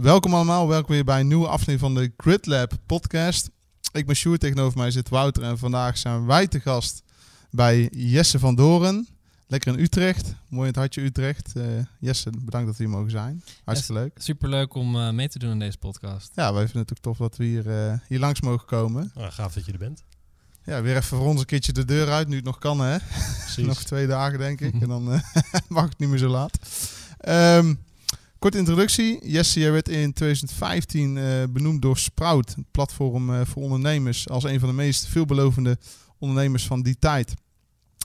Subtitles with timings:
[0.00, 3.50] Welkom allemaal, welkom weer bij een nieuwe aflevering van de Grid Lab podcast.
[3.92, 7.02] Ik ben Sjoerd, tegenover mij zit Wouter en vandaag zijn wij te gast
[7.50, 9.08] bij Jesse van Doren.
[9.46, 11.52] Lekker in Utrecht, mooi in het hartje Utrecht.
[11.56, 11.64] Uh,
[11.98, 13.42] Jesse, bedankt dat we hier mogen zijn.
[13.64, 14.12] Hartstikke leuk.
[14.16, 16.32] Superleuk om uh, mee te doen in deze podcast.
[16.34, 19.10] Ja, wij vinden het ook tof dat we hier, uh, hier langs mogen komen.
[19.14, 20.02] Oh, gaaf dat je er bent.
[20.70, 22.96] Ja, weer even voor ons een keertje de deur uit, nu het nog kan hè.
[23.56, 25.04] nog twee dagen denk ik en dan
[25.68, 26.58] mag het niet meer zo laat.
[27.28, 27.78] Um,
[28.38, 29.28] Korte introductie.
[29.28, 34.44] Jesse, jij werd in 2015 uh, benoemd door Sprout, het platform uh, voor ondernemers, als
[34.44, 35.78] een van de meest veelbelovende
[36.18, 37.34] ondernemers van die tijd.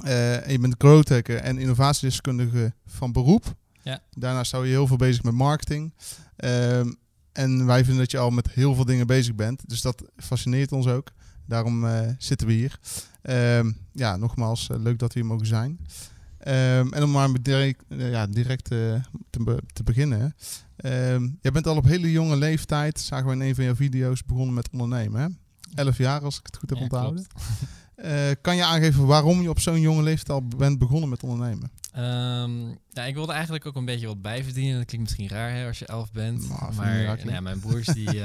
[0.06, 3.56] Uh, je bent growth hacker en innovatiedeskundige van beroep.
[3.82, 4.00] Ja.
[4.12, 5.94] Daarnaast hou je heel veel bezig met marketing.
[6.36, 6.92] Ehm,
[7.32, 9.70] en wij vinden dat je al met heel veel dingen bezig bent.
[9.70, 11.12] Dus dat fascineert ons ook.
[11.45, 12.80] Daarom zitten we hier.
[13.22, 15.80] Ehm, ja, nogmaals, leuk dat we hier mogen zijn.
[16.48, 19.02] Um, en om maar direct, uh, ja, direct te,
[19.44, 20.36] be te, beginnen.
[20.86, 24.23] Um, jij bent al op hele jonge leeftijd, zagen we in een van jouw video's,
[24.23, 25.22] begonnen met ondernemen.
[25.22, 25.28] Hè?
[25.83, 27.25] Elf jaar, als ik het goed heb ja, onthouden.
[27.95, 31.72] Uh, kan je aangeven waarom je op zo'n jonge leeftijd al bent begonnen met ondernemen?
[31.98, 34.78] Um, ja, ik wilde eigenlijk ook een beetje wat bijverdienen.
[34.78, 36.50] Dat klinkt misschien raar hè, als je elf bent.
[36.50, 38.24] Nou, maar nou ja, mijn broers die, die,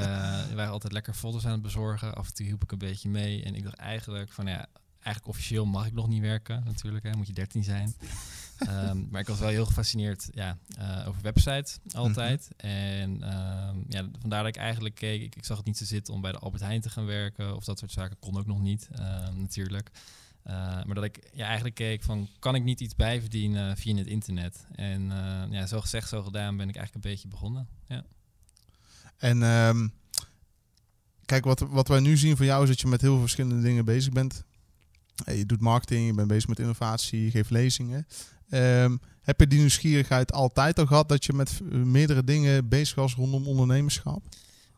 [0.55, 2.15] waren altijd lekker folders aan het bezorgen.
[2.15, 3.43] Af en toe hielp ik een beetje mee.
[3.43, 4.67] En ik dacht eigenlijk van ja,
[5.01, 7.05] eigenlijk officieel mag ik nog niet werken, natuurlijk.
[7.05, 7.95] Hè, moet je 13 zijn.
[8.69, 12.51] um, maar ik was wel heel gefascineerd ja, uh, over websites altijd.
[12.63, 12.79] Mm -hmm.
[12.79, 15.23] En um, ja, vandaar dat ik eigenlijk keek.
[15.23, 17.57] Ik, ik, zag het niet zo zitten om bij de Albert Heijn te gaan werken
[17.57, 18.19] of dat soort zaken.
[18.19, 19.91] Kon ook nog niet, uh, natuurlijk.
[20.51, 24.07] Uh, maar dat ik ja, eigenlijk keek van, kan ik niet iets bijverdienen via het
[24.07, 24.67] internet?
[24.75, 25.13] En
[25.51, 27.69] ja, zo gezegd, zo gedaan ben ik eigenlijk een beetje begonnen.
[27.87, 28.05] Ja.
[29.17, 29.93] En um,
[31.25, 33.63] kijk, wat, wat wij nu zien van jou is dat je met heel veel verschillende
[33.63, 34.45] dingen bezig bent
[35.27, 38.07] je doet marketing, je bent bezig met innovatie, je geeft lezingen.
[38.51, 43.15] Um, heb je die nieuwsgierigheid altijd al gehad dat je met meerdere dingen bezig was
[43.15, 44.23] rondom ondernemerschap?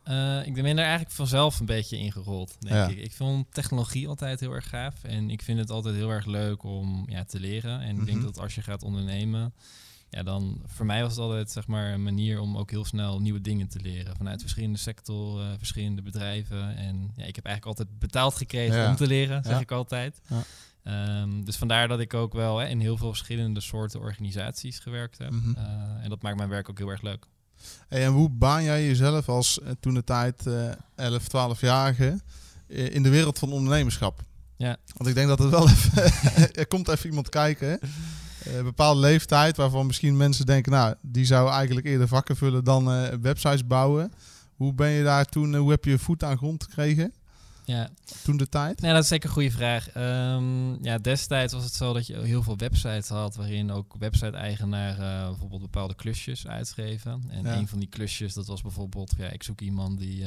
[0.08, 2.88] Uh, ik ben er eigenlijk vanzelf een beetje ingerold, denk ja.
[2.88, 2.98] ik.
[2.98, 5.04] Ik vond technologie altijd heel erg gaaf.
[5.04, 7.80] En ik vind het altijd heel erg leuk om ja, te leren.
[7.80, 8.06] En ik mm -hmm.
[8.06, 9.54] denk dat als je gaat ondernemen,
[10.10, 13.20] ja, dan voor mij was het altijd zeg maar een manier om ook heel snel
[13.20, 16.76] nieuwe dingen te leren vanuit verschillende sectoren, uh, verschillende bedrijven.
[16.76, 18.88] En ja, ik heb eigenlijk altijd betaald gekregen ja.
[18.88, 19.60] om te leren, zeg ja.
[19.60, 20.20] ik altijd.
[20.84, 25.18] Um, dus vandaar dat ik ook wel hè, in heel veel verschillende soorten organisaties gewerkt
[25.18, 25.30] heb.
[25.30, 25.48] Mhm.
[25.48, 25.64] Mm -hmm.
[25.64, 27.26] uh, en dat maakt mijn werk ook heel erg leuk.
[27.88, 30.46] Hey, en hoe baan jij jezelf als uh, toen de tijd
[30.94, 32.20] 11, 12-jarige
[32.66, 34.22] in de wereld van ondernemerschap?
[34.56, 34.76] Ja.
[34.96, 36.52] Want ik denk dat het wel even.
[36.52, 37.78] er komt even iemand kijken.
[38.44, 42.84] Een bepaalde leeftijd waarvan misschien mensen denken, nou, die zou eigenlijk eerder vakken vullen dan
[43.20, 44.12] websites bouwen.
[44.56, 47.12] Hoe ben je daar toen, hoe heb je voet aan grond gekregen?
[47.72, 47.90] Ja.
[48.22, 48.80] Toen de tijd?
[48.80, 49.94] Nee, dat is zeker een goede vraag.
[49.96, 55.28] Um, ja, destijds was het zo dat je heel veel websites had waarin ook website-eigenaren
[55.28, 57.22] bijvoorbeeld bepaalde klusjes uitschreven.
[57.28, 57.56] En ja.
[57.56, 60.18] een van die klusjes, dat was bijvoorbeeld, ja, ik zoek iemand die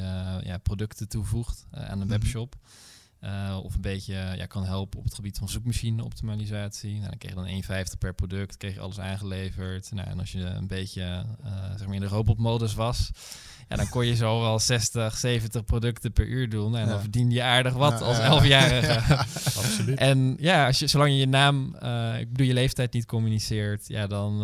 [0.42, 2.08] ja, producten toevoegt aan een -hmm.
[2.08, 2.56] webshop.
[3.20, 6.92] Uh, of een beetje ja, kan helpen op het gebied van zoekmachine-optimalisatie.
[6.98, 9.90] Nou, dan kreeg je dan 1,50 per product, kreeg je alles aangeleverd.
[9.92, 13.10] Nou, en als je een beetje uh, zeg maar in de robotmodus was,
[13.68, 16.76] ja, dan kon je zo wel 60, 70 producten per uur doen.
[16.76, 16.90] En ja.
[16.90, 19.16] dan verdiende je aardig wat ja, als 11-jarige.
[19.60, 19.98] Absoluut.
[19.98, 23.88] En ja, als je, zolang je je naam, uh, ik bedoel je leeftijd niet communiceert,
[23.88, 24.40] ja, dan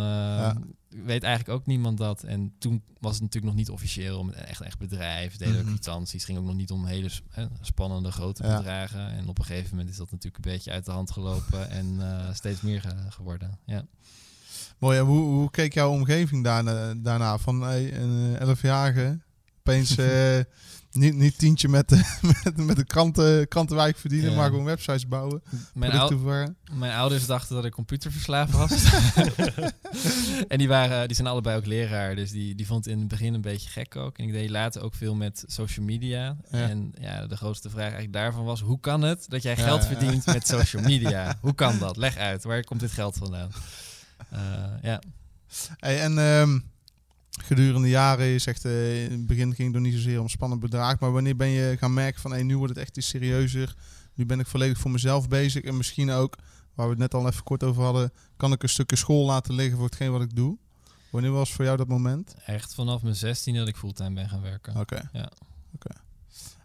[1.05, 2.22] weet eigenlijk ook niemand dat.
[2.22, 5.37] En toen was het natuurlijk nog niet officieel met echt echt bedrijf.
[5.37, 6.12] Deden ook kwitanties.
[6.12, 8.56] Het ging ook nog niet om hele eh, spannende grote ja.
[8.56, 9.11] bedragen.
[9.11, 11.94] En op een gegeven moment is dat natuurlijk een beetje uit de hand gelopen en
[11.94, 13.59] uh, steeds meer ge geworden.
[13.66, 13.87] Ja.
[14.82, 14.98] Mooi.
[14.98, 17.38] En hoe, hoe keek jouw omgeving daarna, daarna?
[17.38, 19.20] Van hey, een elfjarige
[19.59, 20.38] opeens uh,
[21.03, 24.37] niet, niet tientje met de, met, met de kranten, krantenwijk verdienen, ja.
[24.37, 25.43] maar gewoon websites bouwen.
[25.75, 28.84] Mijn, ou mijn ouders dachten dat ik computerverslaafd was.
[30.48, 33.09] en die, waren, die zijn allebei ook leraar, dus die, die vond het in het
[33.09, 34.19] begin een beetje gek ook.
[34.19, 36.37] En ik deed later ook veel met social media.
[36.50, 36.69] Ja.
[36.69, 39.88] En ja, de grootste vraag eigenlijk daarvan was, hoe kan het dat jij geld ja,
[39.88, 41.38] verdient met social media?
[41.41, 41.96] hoe kan dat?
[41.96, 43.50] Leg uit, waar komt dit geld vandaan?
[44.32, 44.38] Uh,
[44.82, 45.02] ja.
[45.79, 46.19] Hey, en...
[46.19, 46.70] Um
[47.40, 50.61] gedurende jaren, je zegt uh, in het begin ging het nog niet zozeer om spannend
[50.61, 53.75] bedrag, maar wanneer ben je gaan merken van hey, nu wordt het echt iets serieuzer,
[54.14, 56.37] nu ben ik volledig voor mezelf bezig en misschien ook,
[56.75, 59.55] waar we het net al even kort over hadden, kan ik een stukje school laten
[59.55, 60.58] liggen voor hetgeen wat ik doe.
[61.11, 62.34] Wanneer was voor jou dat moment?
[62.46, 64.73] Echt vanaf mijn 16 dat ik fulltime ben gaan werken.
[64.73, 64.81] Oké.
[64.81, 65.08] Okay.
[65.12, 65.31] Ja.
[65.75, 65.87] Oké.
[65.87, 65.96] Okay.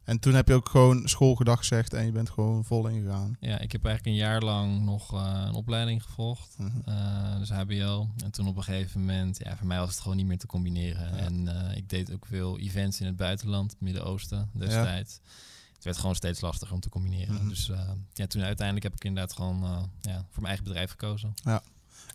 [0.07, 3.37] En toen heb je ook gewoon schoolgedag gezegd en je bent gewoon vol ingegaan.
[3.39, 6.53] Ja, ik heb eigenlijk een jaar lang nog uh, een opleiding gevolgd.
[6.57, 6.81] -hmm.
[6.87, 8.09] uh, dus HBO.
[8.23, 10.47] En toen op een gegeven moment, ja, voor mij was het gewoon niet meer te
[10.47, 11.15] combineren.
[11.15, 11.17] Ja.
[11.17, 15.19] En uh, ik deed ook veel events in het buitenland, Midden-Oosten destijds.
[15.23, 15.29] Ja.
[15.73, 17.33] het werd gewoon steeds lastiger om te combineren.
[17.33, 17.47] Mhm.
[17.47, 17.71] Dus
[18.13, 21.33] ja, toen uiteindelijk heb ik inderdaad gewoon ja, voor mijn eigen bedrijf gekozen.
[21.43, 21.61] Ja.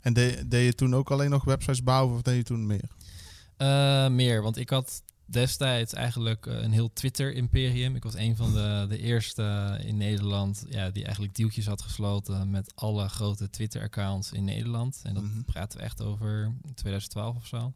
[0.00, 2.90] En deed, deed je toen ook alleen nog websites bouwen of deed je toen meer?
[3.58, 5.02] Uh, meer, want ik had
[5.32, 7.94] destijds eigenlijk uh, een heel Twitter-imperium.
[7.96, 12.50] Ik was een van de, de eerste in Nederland ja, die eigenlijk deeltjes had gesloten
[12.50, 15.00] met alle grote Twitter-accounts in Nederland.
[15.02, 15.42] En dat Mhm.
[15.42, 17.72] praten we echt over 2012 of zo.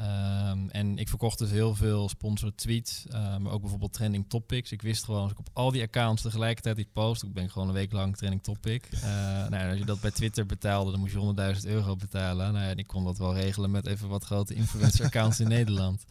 [0.00, 4.72] Um, en ik verkocht dus heel veel sponsored tweets, uh, maar ook bijvoorbeeld trending topics.
[4.72, 7.68] Ik wist gewoon, als ik op al die accounts tegelijkertijd die post, ik ben gewoon
[7.68, 8.88] een week lang trending topic.
[8.94, 9.02] Uh,
[9.48, 12.52] nou, als je dat bij Twitter betaalde, dan moest je 100.000 euro betalen.
[12.52, 16.04] Nou ja, ik kon dat wel regelen met even wat grote influencer accounts in Nederland.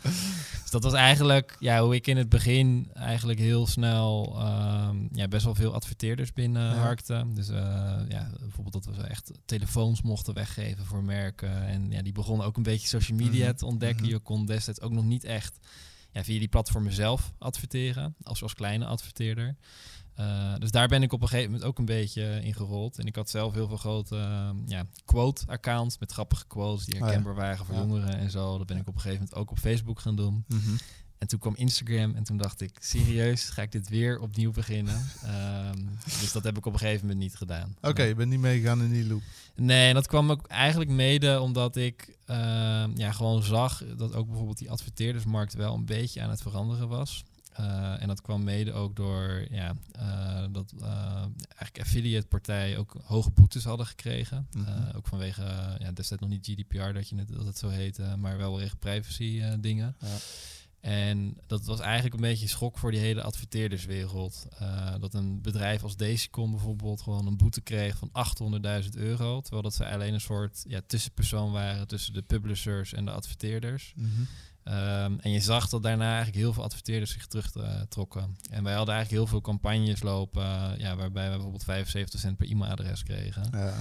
[0.62, 4.38] Dus dat was eigenlijk ja, hoe ik in het begin eigenlijk heel snel
[4.90, 6.76] um, ja, best wel veel adverteerders binnen ja.
[6.76, 7.26] harkte.
[7.34, 7.56] Dus uh,
[8.08, 11.68] ja, bijvoorbeeld dat we echt telefoons mochten weggeven voor merken.
[11.68, 13.56] En ja, die begonnen ook een beetje social media mm -hmm.
[13.56, 13.79] te ontdekken.
[13.80, 14.06] Mhm.
[14.06, 15.60] Je kon destijds ook nog niet echt
[16.12, 19.56] ja, via die platformen zelf adverteren, als, als kleine adverteerder.
[20.20, 23.00] Uh, dus daar ben ik op een gegeven moment ook een beetje in gerold.
[23.00, 27.34] En ik had zelf heel veel grote uh, ja, quote-accounts met grappige quotes die herkenbaar
[27.34, 27.46] oh ja.
[27.46, 27.82] waren voor ja.
[27.82, 28.58] jongeren en zo.
[28.58, 30.44] Dat ben ik op een gegeven moment ook op Facebook gaan doen.
[30.48, 30.78] Mm -hmm.
[31.20, 35.10] En toen kwam Instagram en toen dacht ik, serieus, ga ik dit weer opnieuw beginnen?
[35.76, 35.90] um,
[36.22, 37.76] dus dat heb ik op een gegeven moment niet gedaan.
[37.78, 39.22] Oké, okay, je bent niet meegegaan in die loop.
[39.56, 42.36] Nee, en dat kwam ook eigenlijk mede omdat ik uh,
[42.96, 47.24] ja, gewoon zag dat ook bijvoorbeeld die adverteerdersmarkt wel een beetje aan het veranderen was.
[47.60, 50.74] Uh, en dat kwam mede ook door ja, uh, dat
[51.38, 54.48] eigenlijk affiliate partijen ook hoge boetes hadden gekregen.
[54.52, 54.96] Mhm.
[54.96, 55.42] ook vanwege
[55.80, 58.74] ja, destijds nog niet GDPR dat, je het, dat het zo heette, maar wel weer
[58.80, 59.96] privacy dingen.
[60.00, 60.08] Ja.
[60.82, 64.48] En dat was eigenlijk een beetje schok voor die hele adverteerderswereld.
[64.62, 68.12] Uh, dat een bedrijf als Decicon bijvoorbeeld gewoon een boete kreeg van
[68.84, 69.42] 800.000 euro.
[69.42, 73.94] Terwijl dat ze alleen een soort ja, tussenpersoon waren tussen de publishers en de adverteerders.
[73.96, 74.74] Mm -hmm.
[74.74, 78.38] um, en je zag dat daarna eigenlijk heel veel adverteerders zich terugtrokken.
[78.50, 82.38] En wij hadden eigenlijk heel veel campagnes lopen, uh, ja, waarbij we bijvoorbeeld 75 cent
[82.38, 83.48] per e-mailadres kregen.
[83.52, 83.74] Ja.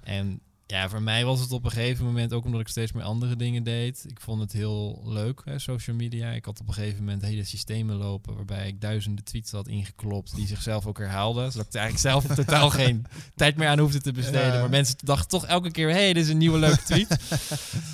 [0.00, 3.02] En ja, voor mij was het op een gegeven moment, ook omdat ik steeds meer
[3.02, 4.04] andere dingen deed.
[4.08, 6.30] Ik vond het heel leuk, hè, social media.
[6.30, 10.34] Ik had op een gegeven moment hele systemen lopen waarbij ik duizenden tweets had ingeklopt
[10.34, 11.52] die zichzelf ook herhaalden.
[11.52, 14.52] Zodat ik er eigenlijk zelf totaal geen tijd meer aan hoefde te besteden.
[14.52, 14.60] Ja.
[14.60, 17.10] Maar mensen dachten toch elke keer, hé, hey, dit is een nieuwe leuke tweet.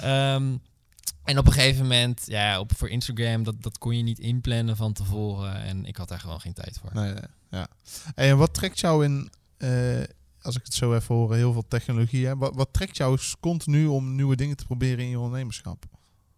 [0.05, 0.61] um,
[1.25, 4.77] en op een gegeven moment, ja, op, voor Instagram, dat, dat kon je niet inplannen
[4.77, 5.63] van tevoren.
[5.63, 6.91] En ik had daar gewoon geen tijd voor.
[6.93, 7.69] Nee, nee, ja.
[8.15, 9.31] En wat trekt jou in...
[9.59, 10.03] Uh
[10.43, 12.27] als ik het zo even hoor, heel veel technologie.
[12.27, 12.37] Hè?
[12.37, 15.85] Wat, wat trekt jou continu om nieuwe dingen te proberen in je ondernemerschap?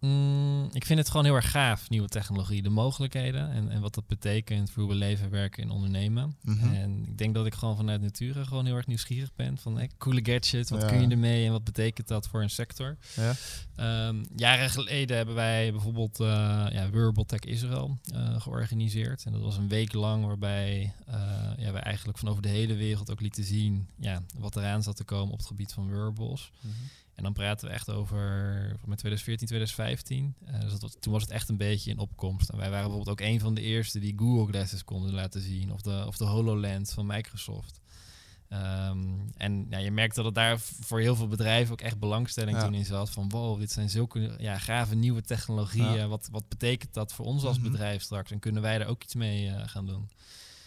[0.02, 2.62] Mm, ik vind het gewoon heel erg gaaf, nieuwe technologie.
[2.62, 6.36] De mogelijkheden en, en wat dat betekent voor hoe we leven, werken en ondernemen.
[6.42, 6.72] Mm -hmm.
[6.72, 9.58] En ik denk dat ik gewoon vanuit nature gewoon heel erg nieuwsgierig ben.
[9.58, 10.88] Van hey, coole gadgets, wat Ja.
[10.88, 12.96] kun je ermee en wat betekent dat voor een sector?
[13.16, 13.34] Ja.
[13.76, 16.26] Ehm, jaren geleden hebben wij bijvoorbeeld uh,
[16.70, 19.24] ja, Wearable Tech Israel uh, georganiseerd.
[19.24, 21.14] En dat was een week lang waarbij uh,
[21.56, 24.96] ja, we eigenlijk van over de hele wereld ook lieten zien ja, wat eraan zat
[24.96, 26.50] te komen op het gebied van wearables.
[26.60, 26.88] Mm -hmm.
[27.14, 28.20] En dan praten we echt over
[28.84, 30.34] met 2014, 2015.
[30.50, 32.48] Uh, dus dat toen was het echt een beetje in opkomst.
[32.48, 35.72] En wij waren bijvoorbeeld ook een van de eerste die Google Glasses konden laten zien.
[35.72, 37.80] Of de, of de HoloLens van Microsoft.
[38.52, 42.56] Um, en ja, je merkt dat het daar voor heel veel bedrijven ook echt belangstelling
[42.56, 42.64] Ja.
[42.64, 43.10] toen in zat.
[43.10, 45.92] Van wow, dit zijn zulke ja, gave nieuwe technologieën.
[45.92, 46.06] Ja.
[46.06, 47.70] Wat, wat betekent dat voor ons als Mhm.
[47.70, 48.30] bedrijf straks?
[48.30, 50.08] En kunnen wij daar ook iets mee uh, gaan doen?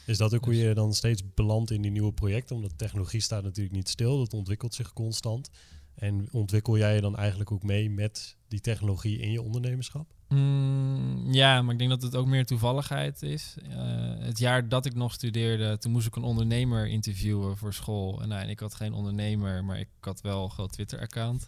[0.06, 2.56] Is dat ook hoe Dus- je dan steeds belandt in die nieuwe projecten?
[2.56, 5.50] Omdat technologie staat natuurlijk niet stil, dat ontwikkelt zich constant.
[5.96, 10.14] En ontwikkel jij je dan eigenlijk ook mee met die technologie in je ondernemerschap?
[10.28, 13.56] Mm, ja, maar ik denk dat het ook meer toevalligheid is.
[13.68, 13.74] Uh,
[14.20, 18.22] het jaar dat ik nog studeerde, toen moest ik een ondernemer interviewen voor school.
[18.22, 21.48] En, nou, en ik had geen ondernemer, maar ik had wel een groot Twitter-account.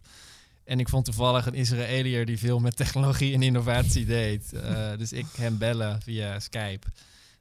[0.63, 4.51] En ik vond toevallig een Israëliër die veel met technologie en innovatie deed.
[4.53, 6.87] Uh, dus ik hem bellen via Skype.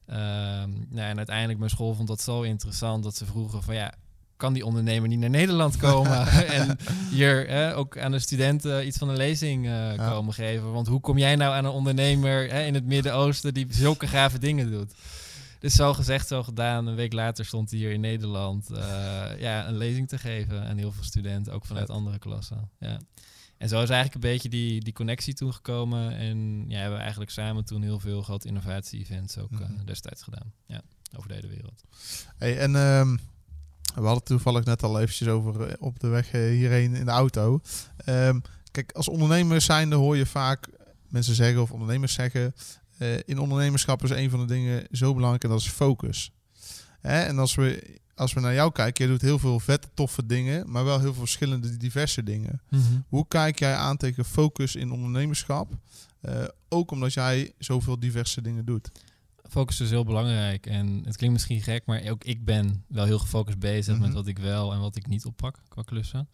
[0.08, 3.94] Um, nou, en uiteindelijk mijn school vond dat zo interessant dat ze vroegen van ja,
[4.37, 6.26] kan die ondernemer niet naar Nederland komen
[6.59, 6.76] en
[7.11, 10.09] hier hè, ook aan de studenten iets van een lezing uh, Ja.
[10.11, 10.73] komen geven?
[10.73, 14.38] Want hoe kom jij nou aan een ondernemer hè, in het Midden-Oosten die zulke gave
[14.38, 14.93] dingen doet?
[15.59, 16.87] Dus zo gezegd, zo gedaan.
[16.87, 18.78] Een week later stond hij hier in Nederland uh,
[19.38, 22.71] ja, een lezing te geven aan heel veel studenten, ook vanuit andere klassen.
[22.81, 22.99] Ja.
[23.59, 26.16] En zo is eigenlijk een beetje die, die connectie toen gekomen.
[26.16, 29.85] En ja, hebben we eigenlijk samen toen heel veel grote innovatie-events ook uh, Mhm.
[29.85, 30.52] destijds gedaan.
[30.66, 30.81] Ja,
[31.16, 31.83] over de hele wereld.
[32.37, 33.16] Hey, en ehm,
[33.97, 37.05] we hadden het toevallig net al eventjes over eh, op de weg eh, hierheen in
[37.05, 37.61] de auto.
[37.97, 38.38] Ehm,
[38.71, 40.69] kijk, als ondernemer zijnde hoor je vaak
[41.09, 42.55] mensen zeggen of ondernemers zeggen...
[42.99, 46.31] eh, in ondernemerschap is een van de dingen zo belangrijk en dat is focus.
[47.00, 47.21] Hè?
[47.21, 50.71] En als we, als we naar jou kijken, je doet heel veel vette, toffe dingen...
[50.71, 52.61] maar wel heel veel verschillende, diverse dingen.
[53.09, 55.73] Hoe kijk jij aan tegen focus in ondernemerschap?
[56.69, 58.91] Ook omdat jij zoveel diverse dingen doet.
[59.49, 60.67] Focus is heel belangrijk.
[60.67, 64.17] En het klinkt misschien gek, maar ook ik ben wel heel gefocust bezig met Mhm.
[64.17, 66.29] wat ik wel en wat ik niet oppak qua klussen.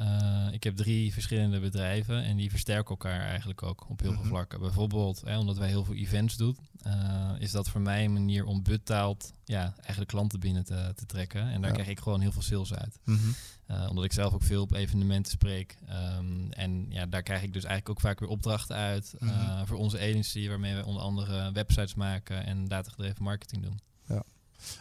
[0.00, 4.20] Eh, ik heb drie verschillende bedrijven en die versterken elkaar eigenlijk ook op heel Mhm.
[4.20, 4.60] veel vlakken.
[4.60, 8.44] Bijvoorbeeld, hè, omdat wij heel veel events doen, eh, is dat voor mij een manier
[8.44, 11.40] om betaald ja, eigenlijk klanten binnen te, te trekken.
[11.48, 11.74] En daar Ja.
[11.76, 12.98] krijg ik gewoon heel veel sales uit.
[13.04, 13.18] Mhm.
[13.66, 15.76] Eh, omdat ik zelf ook veel op evenementen spreek.
[15.88, 19.66] Ehm, en ja, daar krijg ik dus eigenlijk ook vaak weer opdrachten uit Mhm.
[19.66, 23.78] voor onze agency, waarmee we onder andere websites maken en datagedreven marketing doen.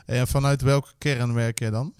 [0.06, 1.94] En vanuit welke kern werk jij dan?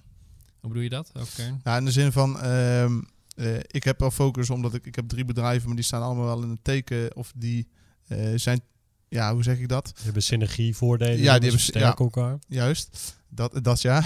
[0.60, 1.10] Hoe bedoel je dat?
[1.12, 1.60] Welke kern?
[1.64, 3.00] Nou, in de zin van, ehm,
[3.36, 6.24] eh, ik heb wel focus omdat ik, ik heb drie bedrijven, maar die staan allemaal
[6.24, 7.68] wel in het teken of die
[8.06, 8.60] eh, zijn,
[9.08, 9.84] ja, hoe zeg ik dat?
[9.94, 11.12] Die hebben synergievoordelen.
[11.16, 12.38] Ja, die hebben- versterken elkaar.
[12.48, 14.00] Juist, dat, dat ja.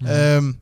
[0.00, 0.06] Mhm.
[0.06, 0.52] Ehm,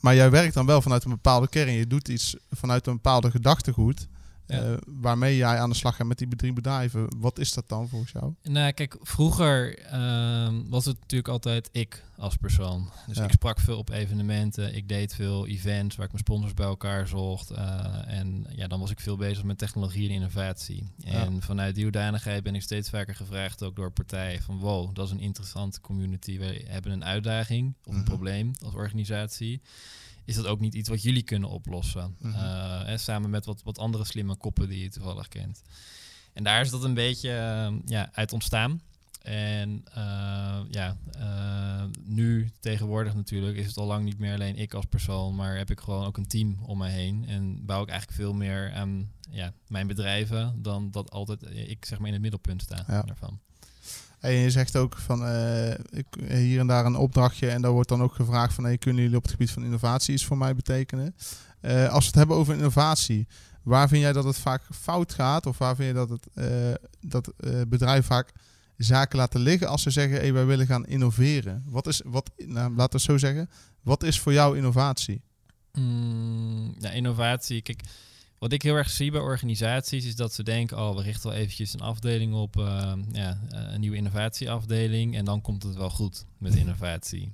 [0.00, 1.72] maar jij werkt dan wel vanuit een bepaalde kern.
[1.72, 4.08] Je doet iets vanuit een bepaalde gedachtegoed.
[4.50, 4.62] Ja.
[4.62, 7.06] eh, waarmee jij aan de slag gaat met die drie bedrijven.
[7.18, 8.34] Wat is dat dan volgens jou?
[8.42, 12.88] Nou, kijk, vroeger ehm, was het natuurlijk altijd ik als persoon.
[13.06, 13.24] Dus Ja.
[13.24, 17.08] ik sprak veel op evenementen, ik deed veel events waar ik mijn sponsors bij elkaar
[17.08, 17.50] zocht.
[17.50, 20.88] eh, en ja, dan was ik veel bezig met technologie en innovatie.
[21.04, 25.06] En vanuit die hoedanigheid ben ik steeds vaker gevraagd, ook door partijen, van wow, dat
[25.06, 26.38] is een interessante community.
[26.38, 28.08] We hebben een uitdaging of een Mhm.
[28.08, 29.60] probleem als organisatie.
[30.24, 32.16] Is dat ook niet iets wat jullie kunnen oplossen?
[32.84, 35.62] Hè, samen met wat, wat andere slimme koppen die je toevallig kent.
[36.32, 38.80] En daar is dat een beetje eh, ja, uit ontstaan.
[39.22, 44.74] En eh, ja, eh, nu tegenwoordig natuurlijk is het al lang niet meer alleen ik
[44.74, 47.24] als persoon, maar heb ik gewoon ook een team om mij heen.
[47.28, 51.98] En bouw ik eigenlijk veel meer aan ja, mijn bedrijven dan dat altijd ik zeg
[51.98, 53.02] maar in het middelpunt sta Ja.
[53.02, 53.40] daarvan.
[54.20, 55.74] En je zegt ook van eh,
[56.28, 57.48] hier en daar een opdrachtje.
[57.50, 60.14] En daar wordt dan ook gevraagd van hey, kunnen jullie op het gebied van innovatie
[60.14, 61.14] iets voor mij betekenen?
[61.60, 63.26] Eh, als we het hebben over innovatie,
[63.62, 65.46] waar vind jij dat het vaak fout gaat?
[65.46, 67.32] Of waar vind je dat het eh, dat
[67.68, 68.32] bedrijven vaak
[68.76, 71.64] zaken laten liggen als ze zeggen hey, wij willen gaan innoveren?
[71.66, 73.50] Wat is, wat, nou, laten we zo zeggen,
[73.80, 75.22] wat is voor jou innovatie?
[75.72, 77.62] Mm, ja, innovatie.
[77.62, 77.82] Kijk,
[78.40, 81.38] wat ik heel erg zie bij organisaties is dat ze denken: oh, we richten wel
[81.38, 85.16] eventjes een afdeling op, eh, ja, eh, een nieuwe innovatieafdeling.
[85.16, 87.32] En dan komt het wel goed met innovatie.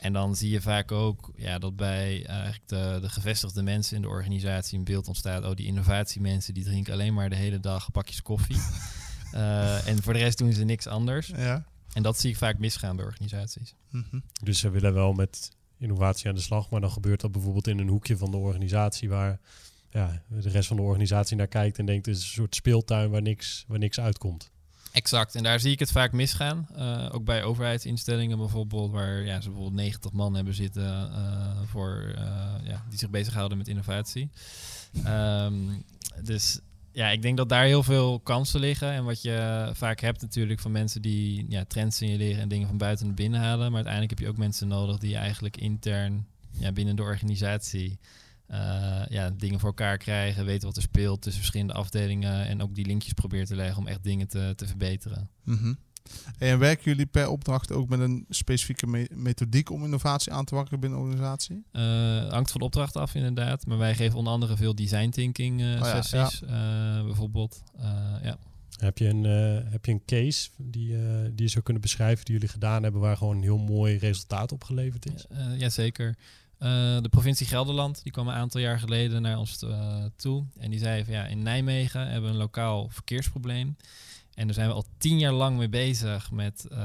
[0.00, 3.96] En dan zie je vaak ook ja, dat bij eh, eigenlijk de, de gevestigde mensen
[3.96, 5.44] in de organisatie een beeld ontstaat.
[5.44, 8.60] Oh, die innovatiemensen die drinken alleen maar de hele dag bakjes koffie.
[9.30, 11.26] Eh, en voor de rest doen ze niks anders.
[11.26, 11.64] Ja.
[11.92, 13.74] En dat zie ik vaak misgaan bij organisaties.
[13.90, 14.20] Mhm.
[14.42, 17.78] Dus ze willen wel met innovatie aan de slag, maar dan gebeurt dat bijvoorbeeld in
[17.78, 19.40] een hoekje van de organisatie waar
[19.90, 23.10] ja, de rest van de organisatie naar kijkt en denkt het is een soort speeltuin
[23.10, 24.50] waar niks, waar niks uitkomt.
[24.92, 26.68] Exact, en daar zie ik het vaak misgaan.
[26.76, 32.14] Eh, ook bij overheidsinstellingen bijvoorbeeld, waar ja, ze bijvoorbeeld 90 man hebben zitten eh, voor,
[32.16, 32.24] eh,
[32.62, 34.30] ja, die zich bezighouden met innovatie.
[35.04, 35.54] Ehm,
[36.22, 36.60] dus
[36.92, 38.92] ja, ik denk dat daar heel veel kansen liggen.
[38.92, 42.78] En wat je vaak hebt natuurlijk van mensen die ja, trends signaleren en dingen van
[42.78, 43.66] buiten naar binnen halen.
[43.66, 47.98] Maar uiteindelijk heb je ook mensen nodig die eigenlijk intern ja, binnen de organisatie
[48.50, 52.74] eh, ja, dingen voor elkaar krijgen, weten wat er speelt tussen verschillende afdelingen en ook
[52.74, 55.28] die linkjes proberen te leggen om echt dingen te, te verbeteren.
[55.44, 55.74] Mhm.
[56.38, 60.54] En werken jullie per opdracht ook met een specifieke me- methodiek om innovatie aan te
[60.54, 61.64] wakkeren binnen een organisatie?
[61.72, 65.60] Eh, hangt van de opdracht af inderdaad, maar wij geven onder andere veel design thinking
[65.60, 66.50] eh, Oh ja, sessies eh,
[67.04, 67.62] bijvoorbeeld.
[67.78, 67.84] Eh,
[68.22, 68.38] ja.
[68.78, 72.24] Heb je een, eh, heb je een case die, eh, die je zou kunnen beschrijven
[72.24, 75.26] die jullie gedaan hebben waar gewoon een heel mooi resultaat opgeleverd is?
[75.32, 76.08] Uh, jazeker.
[76.08, 76.14] Uh,
[77.02, 80.44] de provincie Gelderland die kwam een aantal jaar geleden naar ons uh, toe.
[80.58, 83.76] En die zei van ja, in Nijmegen hebben we een lokaal verkeersprobleem.
[84.34, 86.78] En daar zijn we al tien jaar lang mee bezig met uh,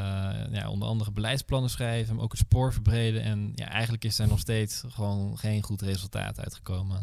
[0.52, 3.22] ja, onder andere beleidsplannen schrijven, maar ook het spoor verbreden.
[3.22, 6.98] En ja, eigenlijk is er nog steeds gewoon geen goed resultaat uitgekomen.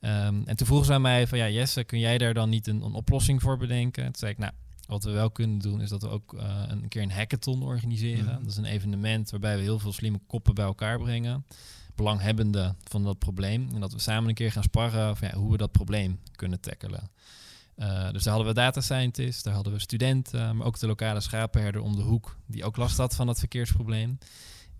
[0.00, 2.66] Um, en toen vroegen ze aan mij van ja, Jesse, kun jij daar dan niet
[2.66, 4.04] een, een oplossing voor bedenken?
[4.04, 4.52] Toen zei ik, nou,
[4.86, 8.34] wat we wel kunnen doen is dat we ook uh, een keer een hackathon organiseren.
[8.34, 8.42] Mm.
[8.42, 11.44] Dat is een evenement waarbij we heel veel slimme koppen bij elkaar brengen.
[12.00, 13.68] Belanghebbenden van dat probleem.
[13.74, 16.60] En dat we samen een keer gaan sparren van ja, hoe we dat probleem kunnen
[16.60, 17.10] tackelen.
[17.76, 21.20] Uh, dus daar hadden we data scientists, daar hadden we studenten, maar ook de lokale
[21.20, 24.18] schapenherder om de hoek, die ook last had van dat verkeersprobleem.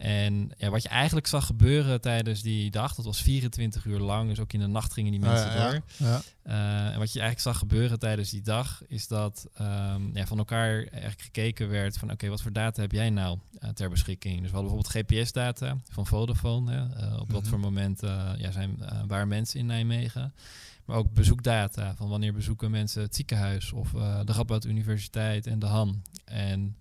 [0.00, 4.28] En ja, wat je eigenlijk zag gebeuren tijdens die dag, dat was 24 uur lang,
[4.28, 5.82] dus ook in de nacht gingen die mensen ja, door.
[5.96, 6.22] Ja.
[6.46, 10.38] Uh, en wat je eigenlijk zag gebeuren tijdens die dag, is dat um, ja, van
[10.38, 13.90] elkaar eigenlijk gekeken werd van oké, okay, wat voor data heb jij nou uh, ter
[13.90, 14.40] beschikking?
[14.40, 17.32] Dus we hadden bijvoorbeeld GPS-data van Vodafone, uh, op mm -hmm.
[17.32, 18.00] wat voor moment
[18.36, 20.34] ja, zijn waar mensen in Nijmegen.
[20.84, 23.90] Maar ook bezoekdata van wanneer bezoeken mensen het ziekenhuis of
[24.24, 26.02] de Radboud Universiteit en de Han.
[26.24, 26.76] En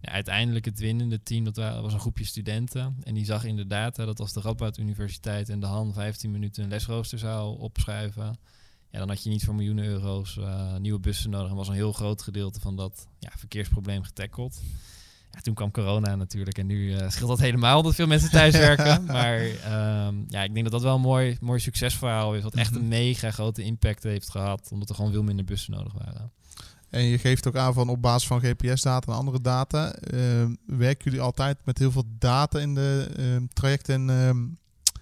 [0.00, 2.96] ja, uiteindelijk het winnende team, dat was een groepje studenten.
[3.02, 6.30] En die zag in de data dat als de Radboud Universiteit en de Han 15
[6.30, 8.38] minuten een lesrooster zou opschuiven,
[8.90, 11.50] ja, dan had je niet voor miljoenen euro's uh, nieuwe bussen nodig.
[11.50, 14.62] En was een heel groot gedeelte van dat ja, verkeersprobleem getackled.
[15.30, 18.56] Ja, toen kwam corona natuurlijk en nu uh, scheelt dat helemaal dat veel mensen thuis
[18.68, 19.04] werken.
[19.04, 19.40] maar
[20.06, 22.42] um, ja, ik denk dat dat wel een mooi, mooi succesverhaal is.
[22.42, 22.88] Wat echt een mhm.
[22.88, 24.68] mega grote impact heeft gehad.
[24.72, 26.32] Omdat er gewoon veel minder bussen nodig waren.
[26.90, 29.94] En je geeft ook aan van op basis van GPS-data en andere data.
[30.14, 30.20] Uh,
[30.66, 34.28] werken jullie altijd met heel veel data in de uh, trajecten en, uh,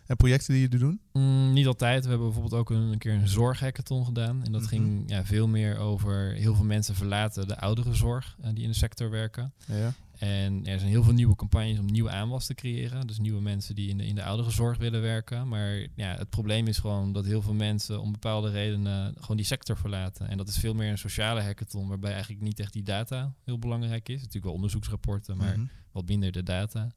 [0.07, 1.01] en, projecten die jullie doen?
[1.13, 2.03] Mm, niet altijd.
[2.03, 4.45] We hebben bijvoorbeeld ook een, een keer een zorghackathon gedaan.
[4.45, 4.71] En dat mhm.
[4.71, 8.71] ging ja, veel meer over heel veel mensen verlaten de oudere zorg eh, die in
[8.71, 9.53] de sector werken.
[9.67, 9.93] Ja.
[10.19, 13.07] En er zijn heel veel nieuwe campagnes om nieuwe aanwas te creëren.
[13.07, 15.49] Dus nieuwe mensen die in de, in de oudere zorg willen werken.
[15.49, 19.47] Maar ja, het probleem is gewoon dat heel veel mensen om bepaalde redenen gewoon die
[19.47, 20.29] sector verlaten.
[20.29, 23.59] En dat is veel meer een sociale hackathon, waarbij eigenlijk niet echt die data heel
[23.59, 24.17] belangrijk is.
[24.17, 25.67] Natuurlijk wel onderzoeksrapporten, maar mhm.
[25.93, 26.89] wat minder de data.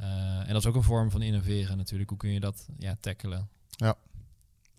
[0.00, 2.10] Uh, en dat is ook een vorm van innoveren natuurlijk.
[2.10, 3.48] Hoe kun je dat ja, tackelen?
[3.68, 3.96] Ja.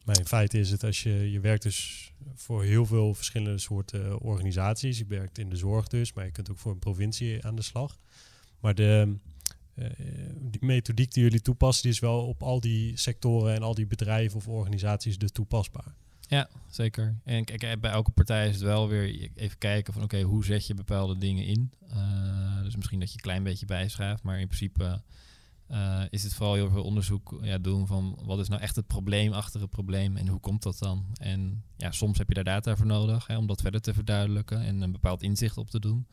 [0.04, 4.06] Maar in feite is het als je, je werkt dus voor heel veel verschillende soorten
[4.06, 4.98] eh, organisaties.
[4.98, 7.62] Je werkt in de zorg dus, maar je kunt ook voor een provincie aan de
[7.62, 8.00] slag.
[8.60, 9.16] Maar de,
[9.76, 9.86] uh,
[10.40, 13.88] die methodiek die jullie toepassen, die is wel op al die sectoren en al die
[13.88, 15.96] bedrijven of organisaties dus toepasbaar.
[16.20, 17.16] Ja, zeker.
[17.24, 20.46] En kijk, eh, bij elke partij is het wel weer even kijken van oké, hoe
[20.46, 21.72] zet je bepaalde dingen in?
[22.64, 25.02] Dus misschien dat je een klein beetje bijschrijft, maar in principe
[25.72, 28.88] uh, is het vooral heel veel onderzoek ja, doen van wat is nou echt het
[28.88, 31.06] probleem achter het probleem en hoe komt dat dan?
[31.14, 34.62] En ja, soms heb je daar data voor nodig hè, om dat verder te verduidelijken
[34.62, 36.08] en een bepaald inzicht op te doen.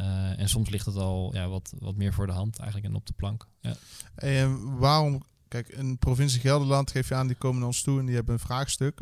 [0.00, 2.96] Uh, en soms ligt het al ja, wat, wat meer voor de hand eigenlijk en
[2.96, 3.48] op de plank.
[3.60, 3.74] Ja.
[4.14, 8.06] En waarom, kijk, een provincie Gelderland geef je aan, die komen naar ons toe en
[8.06, 9.00] die hebben een vraagstuk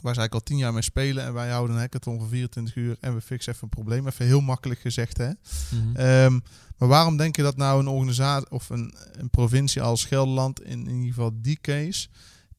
[0.00, 1.24] waar ze eigenlijk al tien jaar mee spelen.
[1.24, 4.06] En wij houden een hackathon van 24 uur en we fixen even een probleem.
[4.06, 5.28] Even heel makkelijk gezegd, hè.
[5.28, 6.42] Mm -hmm.
[6.80, 10.86] Maar waarom denk je dat nou een organisatie of een, een provincie als Gelderland, in,
[10.86, 12.08] in ieder geval die case,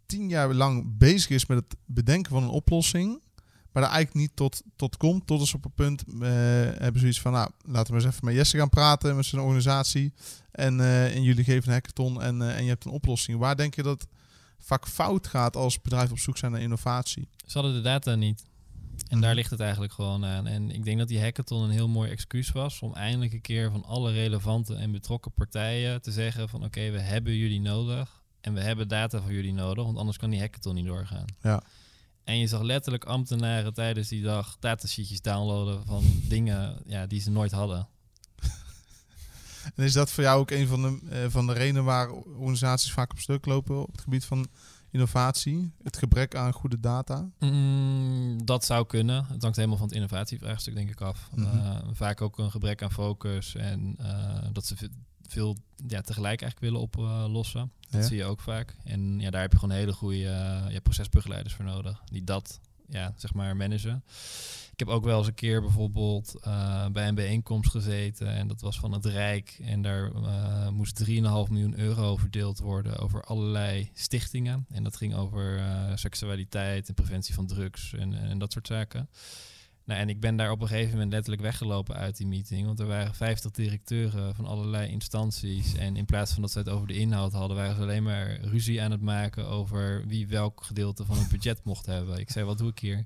[0.05, 3.21] tien jaar lang bezig is met het bedenken van een oplossing,
[3.71, 6.21] maar daar eigenlijk niet tot, tot komt, tot ze op een punt uh,
[6.77, 10.13] hebben zoiets van, nou, laten we eens even met Jesse gaan praten, met zijn organisatie,
[10.51, 13.39] en, uh, en jullie geven een hackathon en, uh, en je hebt een oplossing.
[13.39, 14.07] Waar denk je dat
[14.61, 17.27] vaak fout gaat als bedrijven op zoek zijn naar innovatie?
[17.45, 18.43] Ze hadden de data niet.
[19.07, 20.47] En daar ligt het eigenlijk gewoon aan.
[20.47, 23.71] En ik denk dat die hackathon een heel mooi excuus was om eindelijk een keer
[23.71, 28.53] van alle relevante en betrokken partijen te zeggen van oké, we hebben jullie nodig en
[28.53, 31.25] we hebben data van jullie nodig, want anders kan die hackathon niet doorgaan.
[31.41, 31.63] Ja.
[32.23, 37.31] En je zag letterlijk ambtenaren tijdens die dag datasheetjes downloaden van dingen ja, die ze
[37.31, 37.87] nooit hadden.
[39.75, 42.91] En is dat voor jou ook een van de, uh, van de redenen waar organisaties
[42.91, 44.47] vaak op stuk lopen op het gebied van
[44.91, 45.71] innovatie?
[45.83, 47.29] Het gebrek aan goede data?
[47.39, 49.25] Mm, dat zou kunnen.
[49.25, 51.29] Het hangt helemaal van het innovatievraagstuk, denk ik, af.
[51.35, 51.57] Mhm.
[51.57, 54.75] Eh, vaak ook een gebrek aan focus en uh, dat ze
[55.27, 57.71] veel ja, tegelijk eigenlijk willen oplossen.
[57.89, 58.75] dat zie je ook vaak.
[58.83, 60.17] En ja, daar heb je gewoon hele goede
[60.69, 64.03] ja, procesbegeleiders voor nodig, die dat ja, zeg maar managen.
[64.81, 68.61] Ik heb ook wel eens een keer bijvoorbeeld uh, bij een bijeenkomst gezeten en dat
[68.61, 69.59] was van het Rijk.
[69.63, 71.13] En daar uh, moest 3,5
[71.49, 74.65] miljoen euro verdeeld worden over allerlei stichtingen.
[74.69, 79.09] En dat ging over uh, seksualiteit en preventie van drugs en, en dat soort zaken.
[79.91, 82.65] Nou, en ik ben daar op een gegeven moment letterlijk weggelopen uit die meeting.
[82.65, 85.75] Want er waren 50 directeuren van allerlei instanties.
[85.75, 88.39] En in plaats van dat ze het over de inhoud hadden, waren ze alleen maar
[88.41, 92.19] ruzie aan het maken over wie welk gedeelte van het budget mocht hebben.
[92.19, 93.05] Ik zei, wat doe ik hier?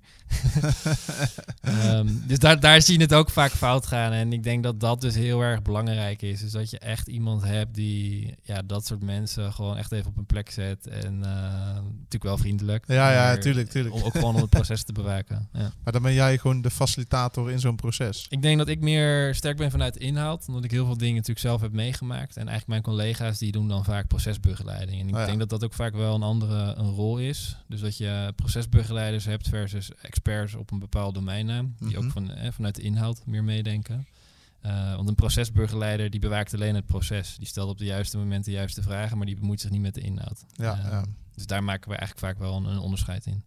[1.61, 4.11] um, dus daar, daar zie je het ook vaak fout gaan.
[4.11, 6.39] En ik denk dat dat dus heel erg belangrijk is.
[6.39, 10.17] Dus dat je echt iemand hebt die ja, dat soort mensen gewoon echt even op
[10.17, 10.87] een plek zet.
[10.87, 11.23] En uh,
[11.73, 12.83] natuurlijk wel vriendelijk.
[12.87, 13.95] Ja, ja, tuurlijk, tuurlijk.
[13.95, 15.49] Om ook gewoon om het proces te bewaken.
[15.53, 15.71] Ja.
[15.83, 18.25] Maar dan ben jij gewoon de facilitator in zo'n proces?
[18.29, 21.15] Ik denk dat ik meer sterk ben vanuit de inhoud, omdat ik heel veel dingen
[21.15, 22.37] natuurlijk zelf heb meegemaakt.
[22.37, 25.01] En eigenlijk mijn collega's die doen dan vaak procesbegeleiding.
[25.01, 27.57] En ik oh denk dat dat ook vaak wel een andere een rol is.
[27.67, 32.11] Dus dat je procesbegeleiders hebt versus experts op een bepaald domeinnaam, die ook mhm.
[32.11, 34.07] van, eh, vanuit de inhoud meer meedenken.
[34.65, 37.35] Uh, want een procesbegeleider die bewaakt alleen het proces.
[37.37, 39.93] Die stelt op de juiste momenten de juiste vragen, maar die bemoeit zich niet met
[39.93, 40.45] de inhoud.
[40.53, 41.05] Ja, uh, ja.
[41.35, 43.43] Dus daar maken we eigenlijk vaak wel een, een onderscheid in.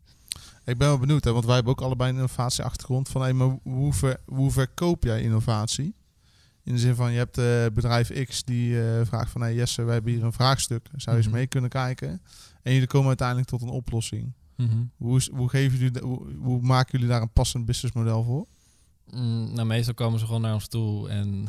[0.68, 3.09] Ik ben wel benieuwd, hè, want wij hebben ook allebei een innovatieachtergrond.
[3.09, 5.94] Van, hey, maar hoe, ver, hoe verkoop jij innovatie?
[6.64, 9.40] In de zin van, je hebt uh, bedrijf X die uh, vraagt van...
[9.40, 10.87] Hey Jesse, wij hebben hier een vraagstuk.
[10.96, 11.37] Zou je eens mhm.
[11.37, 12.22] mee kunnen kijken?
[12.62, 14.33] En jullie komen uiteindelijk tot een oplossing.
[14.57, 14.90] Mm -hmm.
[14.96, 18.46] hoe, hoe, geven jullie, hoe, hoe maken jullie daar een passend businessmodel voor?
[19.11, 21.48] Mm, nou, meestal komen ze gewoon naar ons toe en